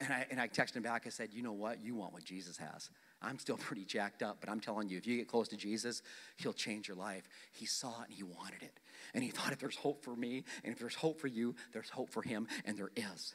[0.00, 1.80] And I, and I texted him back, I said, You know what?
[1.80, 2.90] You want what Jesus has.
[3.22, 6.02] I'm still pretty jacked up, but I'm telling you, if you get close to Jesus,
[6.36, 7.28] he'll change your life.
[7.52, 8.80] He saw it and he wanted it.
[9.14, 11.90] And he thought if there's hope for me and if there's hope for you, there's
[11.90, 12.48] hope for him.
[12.64, 13.34] And there is.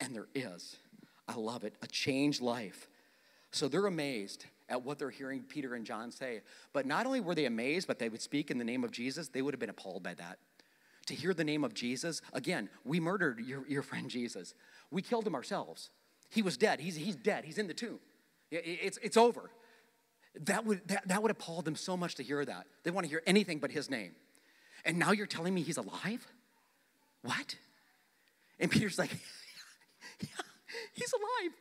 [0.00, 0.76] And there is.
[1.28, 1.74] I love it.
[1.82, 2.88] A changed life.
[3.50, 6.42] So they're amazed at what they're hearing Peter and John say.
[6.72, 9.28] But not only were they amazed, but they would speak in the name of Jesus,
[9.28, 10.38] they would have been appalled by that.
[11.06, 14.54] To hear the name of Jesus, again, we murdered your, your friend Jesus.
[14.90, 15.90] We killed him ourselves.
[16.30, 16.80] He was dead.
[16.80, 17.44] He's, he's dead.
[17.44, 18.00] He's in the tomb.
[18.50, 19.50] It's, it's over.
[20.40, 22.66] That would, that, that would appall them so much to hear that.
[22.84, 24.12] They want to hear anything but his name.
[24.84, 26.26] And now you're telling me he's alive?
[27.22, 27.56] What?
[28.60, 29.10] And Peter's like,
[30.20, 30.28] yeah,
[30.92, 31.52] he's alive.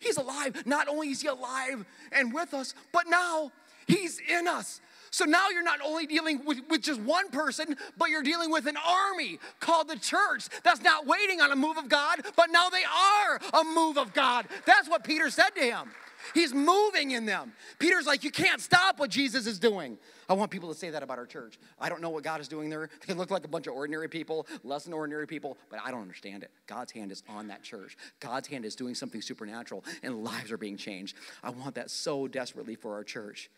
[0.00, 0.66] He's alive.
[0.66, 3.52] Not only is he alive and with us, but now
[3.86, 4.80] he's in us.
[5.10, 8.66] So now you're not only dealing with, with just one person, but you're dealing with
[8.66, 12.68] an army called the church that's not waiting on a move of God, but now
[12.70, 14.46] they are a move of God.
[14.66, 15.90] That's what Peter said to him.
[16.34, 17.52] He's moving in them.
[17.78, 19.98] Peter's like, You can't stop what Jesus is doing.
[20.28, 21.58] I want people to say that about our church.
[21.78, 22.88] I don't know what God is doing there.
[23.06, 26.02] They look like a bunch of ordinary people, less than ordinary people, but I don't
[26.02, 26.50] understand it.
[26.66, 27.96] God's hand is on that church.
[28.20, 31.16] God's hand is doing something supernatural, and lives are being changed.
[31.42, 33.50] I want that so desperately for our church.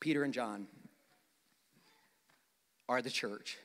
[0.00, 0.66] Peter and John
[2.88, 3.58] are the church,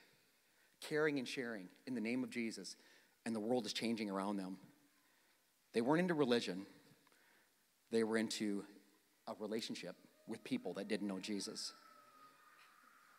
[0.82, 2.76] caring and sharing in the name of Jesus,
[3.26, 4.58] and the world is changing around them.
[5.74, 6.66] They weren't into religion
[7.92, 8.64] they were into
[9.28, 9.96] a relationship
[10.28, 11.74] with people that didn't know Jesus.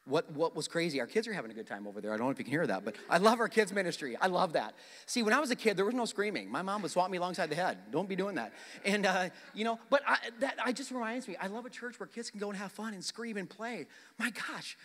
[0.04, 2.14] What, what was crazy, our kids are having a good time over there.
[2.14, 4.16] I don't know if you can hear that, but I love our kids' ministry.
[4.16, 4.74] I love that.
[5.04, 6.50] See, when I was a kid, there was no screaming.
[6.50, 7.76] My mom would swat me alongside the head.
[7.90, 8.54] Don't be doing that.
[8.86, 12.00] And, uh, you know, but I, that I just reminds me, I love a church
[12.00, 13.86] where kids can go and have fun and scream and play.
[14.18, 14.78] My gosh,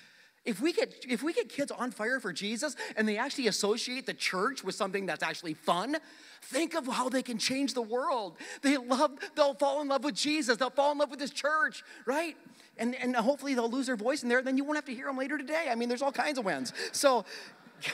[0.46, 4.06] if we get if we get kids on fire for Jesus and they actually associate
[4.06, 5.98] the church with something that's actually fun,
[6.42, 8.36] think of how they can change the world.
[8.62, 10.58] They love they'll fall in love with Jesus.
[10.58, 12.36] They'll fall in love with this church, right?
[12.78, 14.42] And and hopefully they'll lose their voice in there.
[14.42, 15.68] Then you won't have to hear them later today.
[15.70, 16.74] I mean, there's all kinds of wins.
[16.92, 17.24] So,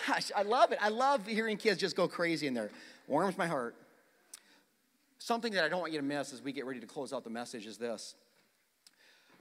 [0.08, 0.80] gosh, I love it.
[0.82, 2.72] I love hearing kids just go crazy in there.
[3.08, 3.76] Warms my heart.
[5.20, 7.24] Something that I don't want you to miss as we get ready to close out
[7.24, 8.16] the message is this.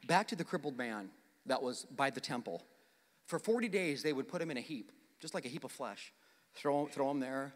[0.06, 1.08] back to the crippled man
[1.46, 2.62] that was by the temple.
[3.28, 5.70] For 40 days, they would put him in a heap, just like a heap of
[5.70, 6.14] flesh.
[6.54, 7.52] Throw, throw him there,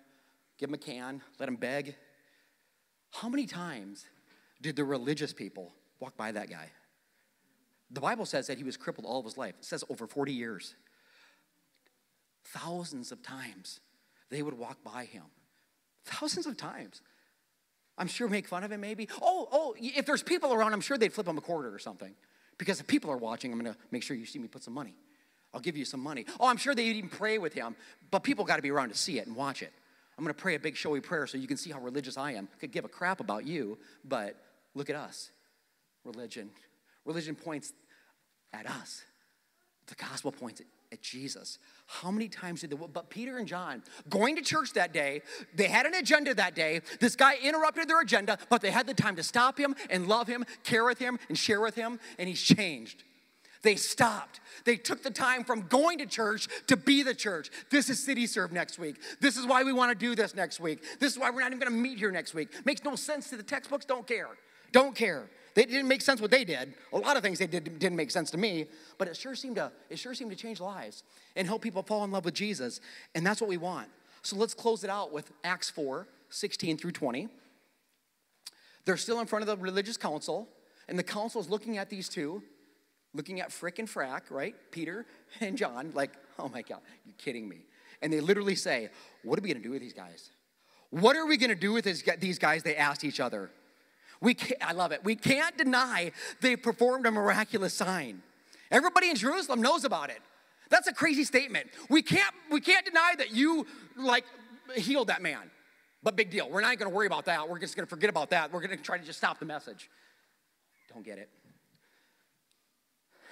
[0.58, 1.96] give him a can, let him beg.
[3.10, 4.04] How many times
[4.60, 6.68] did the religious people walk by that guy?
[7.90, 9.54] The Bible says that he was crippled all of his life.
[9.58, 10.74] It says over 40 years.
[12.44, 13.80] Thousands of times
[14.28, 15.24] they would walk by him.
[16.04, 17.00] Thousands of times.
[17.96, 19.08] I'm sure make fun of him maybe.
[19.22, 22.14] Oh, oh, if there's people around, I'm sure they'd flip him a quarter or something.
[22.58, 24.96] Because if people are watching, I'm gonna make sure you see me put some money.
[25.54, 26.24] I'll give you some money.
[26.40, 27.76] Oh, I'm sure they'd even pray with him,
[28.10, 29.72] but people gotta be around to see it and watch it.
[30.16, 32.48] I'm gonna pray a big showy prayer so you can see how religious I am.
[32.60, 34.36] Could give a crap about you, but
[34.74, 35.30] look at us.
[36.04, 36.50] Religion.
[37.04, 37.72] Religion points
[38.52, 39.02] at us.
[39.86, 40.66] The gospel points at,
[41.00, 41.58] Jesus.
[41.86, 45.22] How many times did they, but Peter and John going to church that day,
[45.54, 46.82] they had an agenda that day.
[47.00, 50.28] This guy interrupted their agenda, but they had the time to stop him and love
[50.28, 53.04] him, care with him, and share with him, and he's changed.
[53.62, 54.40] They stopped.
[54.64, 57.50] They took the time from going to church to be the church.
[57.70, 58.96] This is City Serve next week.
[59.20, 60.82] This is why we want to do this next week.
[60.98, 62.48] This is why we're not even going to meet here next week.
[62.64, 64.28] Makes no sense to the textbooks, don't care.
[64.72, 65.28] Don't care.
[65.54, 66.74] They didn't make sense what they did.
[66.92, 69.56] A lot of things they did didn't make sense to me, but it sure seemed
[69.56, 71.04] to it sure seemed to change lives
[71.36, 72.80] and help people fall in love with Jesus.
[73.14, 73.88] And that's what we want.
[74.22, 77.28] So let's close it out with Acts 4, 16 through 20.
[78.84, 80.48] They're still in front of the religious council,
[80.88, 82.42] and the council is looking at these two,
[83.14, 84.54] looking at Frick and Frack, right?
[84.70, 85.06] Peter
[85.40, 87.58] and John, like, oh my God, you're kidding me.
[88.00, 88.90] And they literally say,
[89.22, 90.30] What are we gonna do with these guys?
[90.90, 92.62] What are we gonna do with these guys?
[92.62, 93.50] They asked each other.
[94.20, 95.04] We I love it.
[95.04, 98.22] We can't deny they performed a miraculous sign.
[98.70, 100.20] Everybody in Jerusalem knows about it.
[100.70, 101.68] That's a crazy statement.
[101.90, 104.24] We can't, we can't deny that you like
[104.74, 105.50] healed that man.
[106.02, 106.48] But big deal.
[106.50, 107.48] We're not to worry about that.
[107.48, 108.52] We're just to forget about that.
[108.52, 109.90] We're to try to just stop the message.
[110.92, 111.28] Don't get it.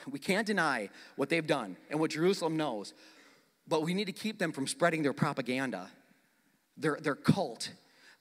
[0.08, 2.94] We can't deny what they've done and what Jerusalem knows,
[3.66, 5.90] but we need to keep them from spreading their propaganda,
[6.76, 7.70] their, their cult,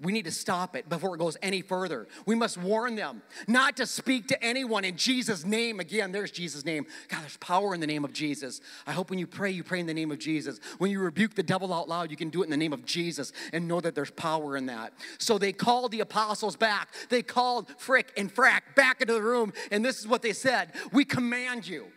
[0.02, 2.08] we need to stop it before it goes any further.
[2.26, 5.82] We must warn them not to speak to anyone in Jesus' name.
[5.82, 6.86] Again, there's Jesus' name.
[7.10, 8.62] God, there's power in the name of Jesus.
[8.88, 10.60] I hope when you pray, you pray in the name of Jesus.
[10.78, 12.86] When you rebuke the devil out loud, you can do it in the name of
[12.86, 14.94] Jesus and know that there's power in that.
[15.18, 16.90] So they called the apostles back.
[17.10, 20.72] They called Frick and Frack back into the room, and this is what they said
[20.94, 21.88] We command you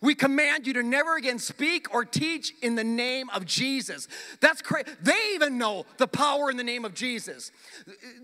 [0.00, 4.08] we command you to never again speak or teach in the name of Jesus.
[4.40, 4.88] That's crazy.
[5.02, 7.50] They even know the power in the name of Jesus.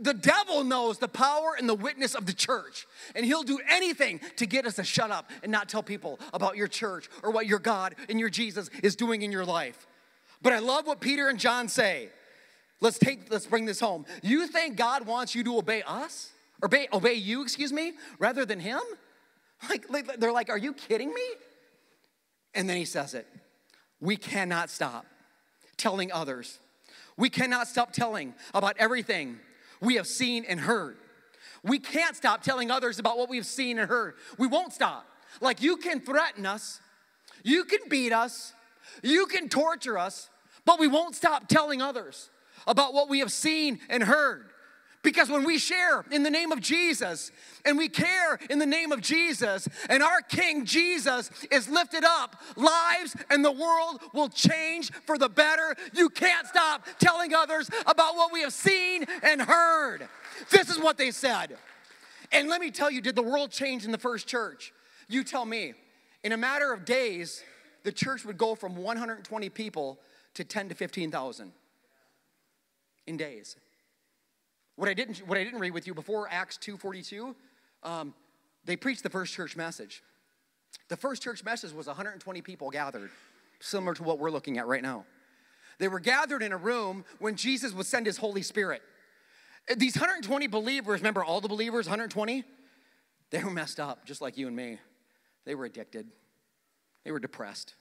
[0.00, 4.20] The devil knows the power and the witness of the church, and he'll do anything
[4.36, 7.46] to get us to shut up and not tell people about your church or what
[7.46, 9.86] your God and your Jesus is doing in your life.
[10.42, 12.08] But I love what Peter and John say.
[12.80, 14.04] Let's take let's bring this home.
[14.22, 16.32] You think God wants you to obey us?
[16.62, 18.80] Or obey, obey you, excuse me, rather than him?
[19.68, 21.22] Like, like they're like, are you kidding me?
[22.54, 23.26] And then he says it
[24.00, 25.06] we cannot stop
[25.76, 26.58] telling others.
[27.16, 29.38] We cannot stop telling about everything
[29.80, 30.96] we have seen and heard.
[31.62, 34.14] We can't stop telling others about what we've seen and heard.
[34.38, 35.06] We won't stop.
[35.40, 36.80] Like you can threaten us,
[37.42, 38.52] you can beat us,
[39.02, 40.28] you can torture us,
[40.64, 42.30] but we won't stop telling others
[42.66, 44.46] about what we have seen and heard.
[45.04, 47.30] Because when we share in the name of Jesus
[47.66, 52.36] and we care in the name of Jesus and our King Jesus is lifted up,
[52.56, 55.76] lives and the world will change for the better.
[55.92, 60.08] You can't stop telling others about what we have seen and heard.
[60.50, 61.58] This is what they said.
[62.32, 64.72] And let me tell you, did the world change in the first church?
[65.08, 65.74] You tell me.
[66.24, 67.44] In a matter of days,
[67.82, 70.00] the church would go from 120 people
[70.32, 71.52] to 10 to 15,000
[73.06, 73.56] in days.
[74.76, 77.34] What I didn't, what I didn't read with you before Acts 2.42,
[77.82, 78.14] um,
[78.64, 80.02] they preached the first church message.
[80.88, 83.10] The first church message was 120 people gathered,
[83.60, 85.04] similar to what we're looking at right now.
[85.78, 88.82] They were gathered in a room when Jesus would send his Holy Spirit.
[89.76, 92.44] These 120 believers, remember all the believers, 120?
[93.30, 94.78] They were messed up, just like you and me.
[95.44, 96.06] They were addicted.
[97.04, 97.74] They were depressed.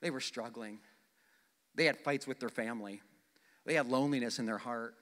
[0.00, 0.78] They were struggling.
[1.74, 3.02] They had fights with their family.
[3.66, 4.94] They had loneliness in their heart.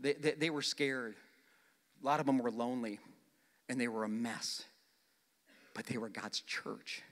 [0.00, 1.14] They, they, they were scared.
[2.02, 2.98] A lot of them were lonely
[3.68, 4.64] and they were a mess,
[5.74, 7.02] but they were God's church.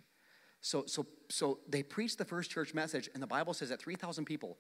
[0.61, 4.25] So, so, so they preached the first church message, and the Bible says that 3,000
[4.25, 4.57] people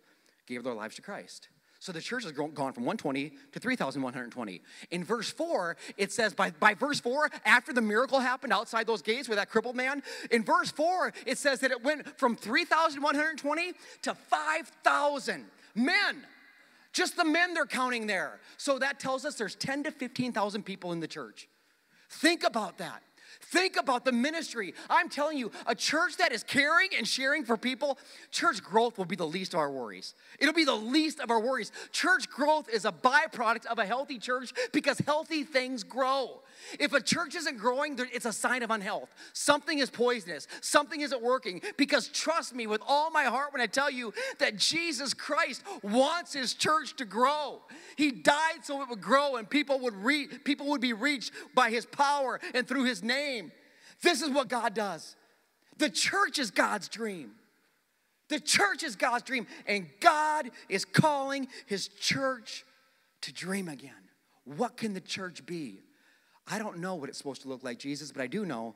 [0.46, 1.48] gave their lives to Christ.
[1.78, 4.62] So the church has gone from 120 to 3,120.
[4.90, 9.02] In verse 4, it says, by, by verse 4, after the miracle happened outside those
[9.02, 13.72] gates with that crippled man, in verse 4, it says that it went from 3,120
[14.02, 15.44] to 5,000
[15.74, 16.26] men.
[16.94, 18.40] Just the men they're counting there.
[18.56, 21.48] So that tells us there's 10 to 15,000 people in the church.
[22.08, 23.02] Think about that.
[23.46, 24.74] Think about the ministry.
[24.88, 27.98] I'm telling you, a church that is caring and sharing for people,
[28.30, 30.14] church growth will be the least of our worries.
[30.38, 31.70] It'll be the least of our worries.
[31.92, 36.40] Church growth is a byproduct of a healthy church because healthy things grow.
[36.78, 39.14] If a church isn't growing, it's a sign of unhealth.
[39.32, 41.60] Something is poisonous, something isn't working.
[41.76, 46.32] Because trust me with all my heart when I tell you that Jesus Christ wants
[46.32, 47.60] his church to grow.
[47.96, 51.70] He died so it would grow and people would, re- people would be reached by
[51.70, 53.33] his power and through his name.
[54.02, 55.16] This is what God does.
[55.78, 57.32] The church is God's dream.
[58.28, 62.64] The church is God's dream, and God is calling his church
[63.22, 63.92] to dream again.
[64.44, 65.80] What can the church be?
[66.46, 68.74] I don't know what it's supposed to look like, Jesus, but I do know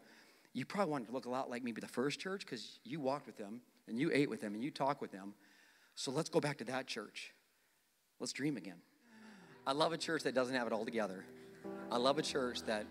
[0.52, 3.00] you probably want it to look a lot like maybe the first church because you
[3.00, 5.34] walked with them and you ate with them and you talked with them.
[5.94, 7.32] So let's go back to that church.
[8.20, 8.80] Let's dream again.
[9.66, 11.24] I love a church that doesn't have it all together.
[11.90, 12.86] I love a church that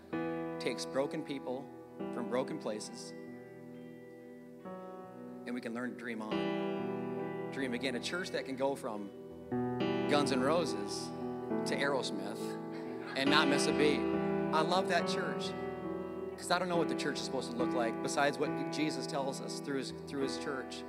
[0.58, 1.64] takes broken people
[2.14, 3.12] from broken places
[5.48, 7.48] and we can learn to dream on.
[7.52, 7.94] Dream again.
[7.94, 9.08] A church that can go from
[10.10, 11.08] Guns N' Roses
[11.64, 12.38] to Aerosmith
[13.16, 14.00] and not miss a beat.
[14.52, 15.46] I love that church
[16.30, 19.06] because I don't know what the church is supposed to look like besides what Jesus
[19.06, 20.82] tells us through his, through his church.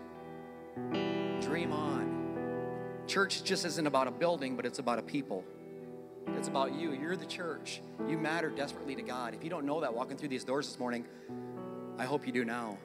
[1.39, 3.03] Dream on.
[3.07, 5.45] Church just isn't about a building, but it's about a people.
[6.27, 6.93] It's about you.
[6.93, 7.81] You're the church.
[8.07, 9.33] You matter desperately to God.
[9.33, 11.05] If you don't know that walking through these doors this morning,
[11.97, 12.77] I hope you do now.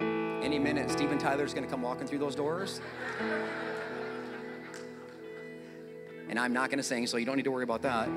[0.00, 2.80] Any minute, Steven Tyler's going to come walking through those doors.
[6.28, 8.08] And I'm not going to sing, so you don't need to worry about that.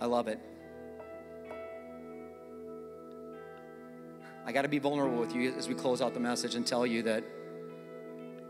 [0.00, 0.38] I love it.
[4.44, 6.86] I got to be vulnerable with you as we close out the message and tell
[6.86, 7.24] you that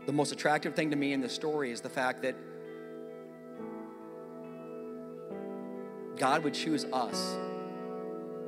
[0.05, 2.35] the most attractive thing to me in this story is the fact that
[6.17, 7.37] God would choose us.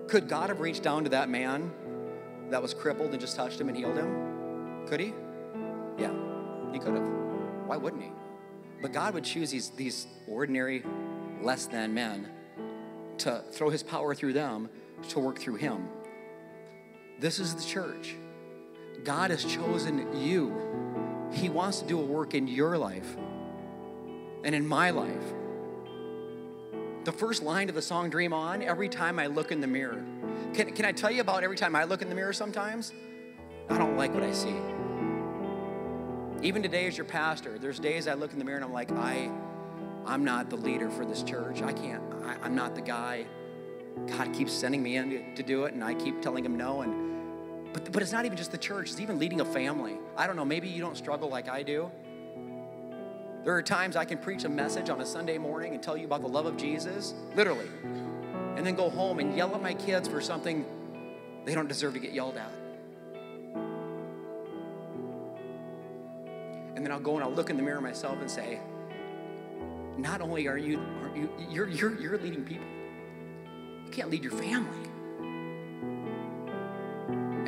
[0.08, 1.72] Could God have reached down to that man
[2.50, 4.86] that was crippled and just touched him and healed him?
[4.88, 5.14] Could he?
[5.98, 6.14] Yeah,
[6.72, 7.08] he could have.
[7.66, 8.12] Why wouldn't he?
[8.82, 10.84] But God would choose these, these ordinary,
[11.42, 12.30] less than men
[13.20, 14.70] to throw his power through them
[15.10, 15.90] to work through him.
[17.20, 18.16] This is the church.
[19.04, 20.56] God has chosen you
[21.32, 23.18] he wants to do a work in your life
[24.44, 25.34] and in my life.
[27.04, 30.04] The first line of the song Dream On, every time I look in the mirror.
[30.54, 32.92] Can, can I tell you about every time I look in the mirror sometimes?
[33.70, 34.56] I don't like what I see.
[36.42, 38.92] Even today, as your pastor, there's days I look in the mirror and I'm like,
[38.92, 39.32] I,
[40.06, 41.62] I'm not the leader for this church.
[41.62, 43.26] I can't, I, I'm not the guy.
[44.06, 46.82] God keeps sending me in to do it, and I keep telling him no.
[46.82, 47.07] And
[47.78, 49.98] but, but it's not even just the church, it's even leading a family.
[50.16, 51.92] I don't know, maybe you don't struggle like I do.
[53.44, 56.06] There are times I can preach a message on a Sunday morning and tell you
[56.06, 57.68] about the love of Jesus, literally,
[58.56, 60.66] and then go home and yell at my kids for something
[61.46, 62.52] they don't deserve to get yelled at.
[66.76, 68.60] And then I'll go and I'll look in the mirror myself and say,
[69.98, 72.68] not only are you, are you you're, you're, you're leading people,
[73.86, 74.87] you can't lead your family.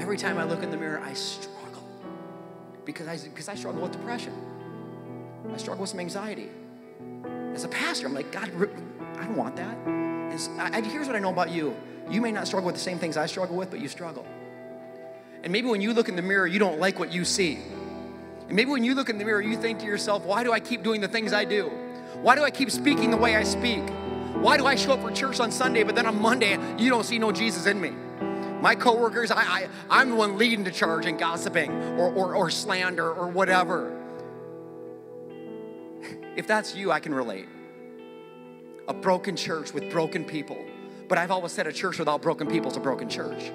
[0.10, 1.84] Every time I look in the mirror, I struggle
[2.84, 4.34] because I, because I struggle with depression.
[5.53, 6.49] I struggle with some anxiety.
[7.53, 8.49] As a pastor, I'm like, God,
[9.20, 9.78] I don't want that.
[9.86, 11.76] And I, here's what I know about you
[12.10, 14.26] you may not struggle with the same things I struggle with, but you struggle.
[15.43, 17.60] And maybe when you look in the mirror, you don't like what you see.
[18.47, 20.60] And maybe when you look in the mirror, you think to yourself, why do I
[20.60, 21.68] keep doing the things I do?
[22.24, 23.88] Why do I keep speaking the way I speak?
[24.38, 27.03] Why do I show up for church on Sunday, but then on Monday, you don't
[27.03, 27.93] see no Jesus in me?
[28.62, 32.49] My coworkers, I, I, I'm the one leading the charge in gossiping or, or, or
[32.49, 33.95] slander or whatever.
[36.36, 37.47] If that's you, I can relate.
[38.88, 40.57] A broken church with broken people.
[41.07, 43.51] But I've always said a church without broken people is a broken church.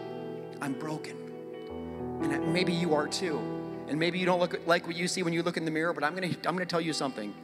[0.60, 1.16] I'm broken.
[2.22, 3.38] And maybe you are too.
[3.88, 5.92] And maybe you don't look like what you see when you look in the mirror,
[5.92, 7.34] but I'm gonna, I'm gonna tell you something.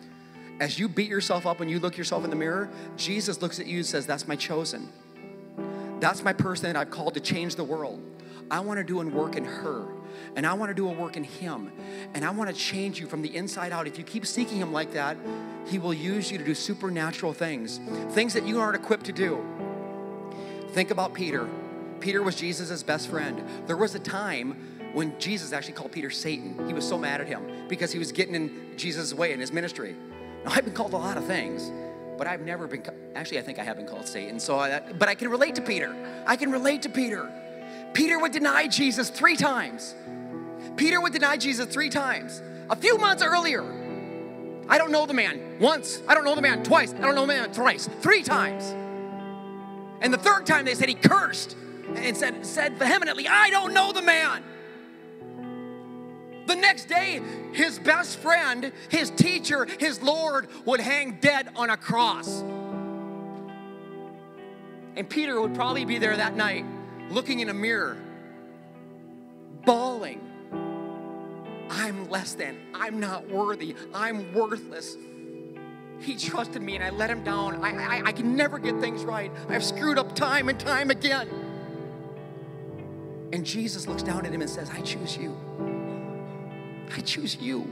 [0.61, 3.66] As you beat yourself up when you look yourself in the mirror, Jesus looks at
[3.66, 4.88] you and says, That's my chosen.
[6.01, 8.03] That's my person that I've called to change the world.
[8.51, 9.86] I want to do a work in her,
[10.34, 11.70] and I want to do a work in him,
[12.14, 13.86] and I want to change you from the inside out.
[13.86, 15.16] If you keep seeking him like that,
[15.66, 17.78] he will use you to do supernatural things,
[18.11, 19.44] things that you aren't equipped to do.
[20.72, 21.48] Think about Peter.
[22.01, 23.42] Peter was Jesus' best friend.
[23.66, 26.66] There was a time when Jesus actually called Peter Satan.
[26.66, 29.53] He was so mad at him because he was getting in Jesus' way in his
[29.53, 29.94] ministry.
[30.44, 31.70] Now, I've been called a lot of things
[32.20, 32.82] but I've never been,
[33.14, 34.38] actually, I think I have been called Satan.
[34.38, 35.96] So, I, but I can relate to Peter.
[36.26, 37.32] I can relate to Peter.
[37.94, 39.94] Peter would deny Jesus three times.
[40.76, 42.42] Peter would deny Jesus three times.
[42.68, 43.62] A few months earlier,
[44.68, 45.56] I don't know the man.
[45.60, 46.02] Once.
[46.06, 46.62] I don't know the man.
[46.62, 46.92] Twice.
[46.92, 47.54] I don't know the man.
[47.54, 47.88] Thrice.
[48.02, 48.64] Three times.
[50.02, 51.56] And the third time they said he cursed
[51.96, 54.44] and said, said vehemently, I don't know the man.
[56.51, 57.20] The next day,
[57.53, 62.40] his best friend, his teacher, his Lord would hang dead on a cross.
[64.96, 66.64] And Peter would probably be there that night,
[67.09, 67.96] looking in a mirror,
[69.64, 70.20] bawling.
[71.70, 72.59] I'm less than.
[72.74, 73.76] I'm not worthy.
[73.94, 74.96] I'm worthless.
[76.01, 77.64] He trusted me and I let him down.
[77.64, 79.30] I, I, I can never get things right.
[79.48, 81.28] I've screwed up time and time again.
[83.32, 85.38] And Jesus looks down at him and says, I choose you.
[86.93, 87.66] I choose you.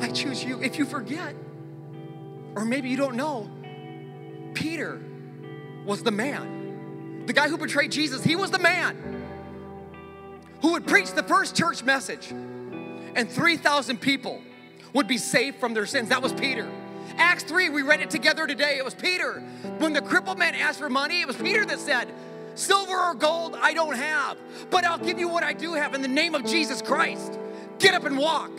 [0.00, 0.60] I choose you.
[0.62, 1.34] If you forget,
[2.54, 3.48] or maybe you don't know,
[4.54, 5.00] Peter
[5.84, 7.24] was the man.
[7.26, 9.22] The guy who betrayed Jesus, he was the man
[10.62, 14.42] who would preach the first church message, and 3,000 people
[14.92, 16.10] would be saved from their sins.
[16.10, 16.70] That was Peter.
[17.16, 18.76] Acts 3, we read it together today.
[18.76, 19.40] It was Peter.
[19.78, 22.08] When the crippled man asked for money, it was Peter that said,
[22.54, 24.36] Silver or gold I don't have,
[24.70, 27.38] but I'll give you what I do have in the name of Jesus Christ.
[27.80, 28.52] Get up and walk.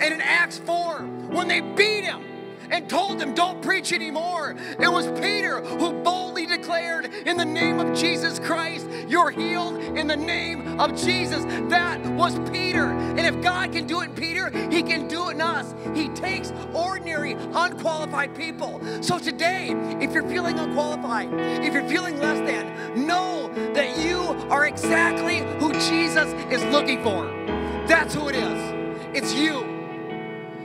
[0.00, 0.98] And in Acts 4,
[1.30, 2.34] when they beat him,
[2.70, 4.56] and told him, Don't preach anymore.
[4.78, 10.06] It was Peter who boldly declared, In the name of Jesus Christ, you're healed in
[10.06, 11.44] the name of Jesus.
[11.68, 12.86] That was Peter.
[12.90, 15.74] And if God can do it in Peter, He can do it in us.
[15.94, 18.80] He takes ordinary, unqualified people.
[19.02, 21.28] So today, if you're feeling unqualified,
[21.64, 24.18] if you're feeling less than, know that you
[24.50, 27.43] are exactly who Jesus is looking for.
[27.86, 28.94] That's who it is.
[29.14, 29.62] It's you.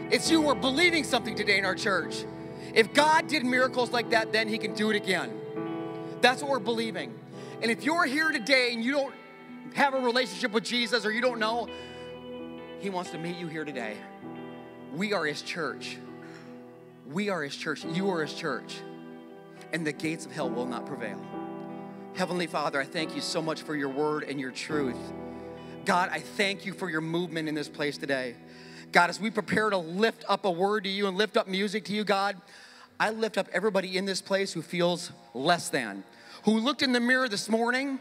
[0.10, 0.42] It's you.
[0.42, 2.24] We're believing something today in our church.
[2.74, 5.30] If God did miracles like that, then He can do it again.
[6.22, 7.14] That's what we're believing.
[7.62, 9.14] And if you're here today and you don't
[9.74, 11.68] have a relationship with Jesus or you don't know,
[12.80, 13.98] He wants to meet you here today.
[14.96, 15.98] We are His church.
[17.12, 17.84] We are His church.
[17.84, 18.78] You are His church.
[19.74, 21.22] And the gates of hell will not prevail.
[22.16, 24.98] Heavenly Father, I thank you so much for your word and your truth.
[25.86, 28.36] God, I thank you for your movement in this place today.
[28.92, 31.86] God, as we prepare to lift up a word to you and lift up music
[31.86, 32.38] to you, God,
[33.00, 36.04] I lift up everybody in this place who feels less than,
[36.44, 38.00] who looked in the mirror this morning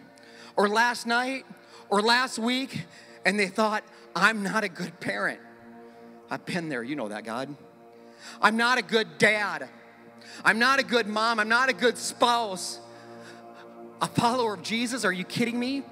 [0.57, 1.45] or last night
[1.89, 2.85] or last week
[3.25, 3.85] and they thought,
[4.17, 5.41] I'm not a good parent.
[6.31, 7.55] I've been there, you know that, God.
[8.41, 9.69] I'm not a good dad.
[10.45, 11.39] I'm not a good mom.
[11.39, 12.81] I'm not a good spouse.
[14.01, 15.83] A follower of Jesus, are you kidding me?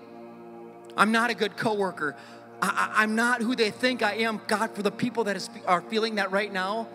[0.97, 2.17] I'm not a good coworker.
[2.63, 4.41] I, am not who they think I am.
[4.47, 6.89] God, for the people that is, are feeling that right now,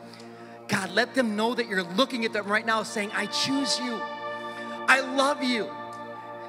[0.67, 3.99] God, let them know that you're looking at them right now saying, I choose you.
[4.87, 5.69] I love you.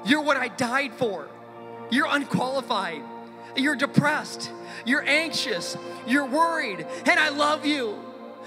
[0.05, 1.27] You're what I died for.
[1.91, 3.01] You're unqualified.
[3.55, 4.51] You're depressed.
[4.85, 5.77] You're anxious.
[6.07, 6.87] You're worried.
[7.05, 7.99] And I love you.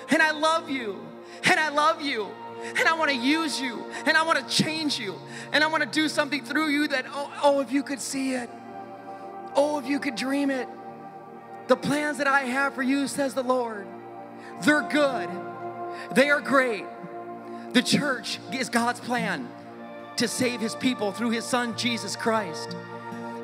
[0.08, 0.98] And I love you.
[1.44, 2.28] And I love you.
[2.76, 3.84] And I want to use you.
[4.04, 5.14] And I want to change you.
[5.52, 8.32] And I want to do something through you that, oh, oh, if you could see
[8.32, 8.50] it.
[9.56, 10.68] Oh, if you could dream it.
[11.68, 13.86] The plans that I have for you, says the Lord,
[14.62, 15.28] they're good,
[16.14, 16.84] they are great.
[17.72, 19.48] The church is God's plan
[20.16, 22.76] to save his people through his son, Jesus Christ.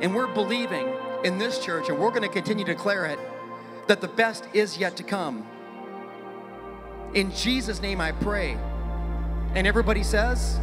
[0.00, 0.88] And we're believing
[1.24, 3.18] in this church, and we're going to continue to declare it,
[3.88, 5.46] that the best is yet to come.
[7.14, 8.56] In Jesus' name I pray.
[9.54, 10.58] And everybody says,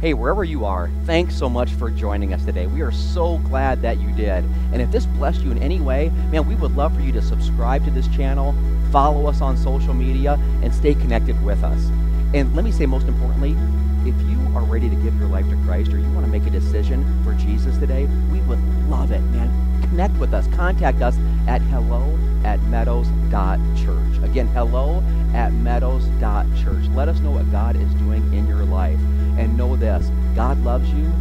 [0.00, 2.68] Hey, wherever you are, thanks so much for joining us today.
[2.68, 4.44] We are so glad that you did.
[4.72, 7.20] And if this blessed you in any way, man, we would love for you to
[7.20, 8.54] subscribe to this channel,
[8.92, 11.86] follow us on social media, and stay connected with us.
[12.32, 13.56] And let me say, most importantly,
[14.08, 16.46] if you are ready to give your life to Christ or you want to make
[16.46, 19.50] a decision for Jesus today, we would love it, man.
[19.82, 20.46] Connect with us.
[20.54, 21.18] Contact us
[21.48, 24.22] at hello at meadows.church.
[24.22, 25.02] Again, hello
[25.34, 26.84] at meadows.church.
[26.94, 29.00] Let us know what God is doing in your life.
[29.38, 31.12] And know this God loves you,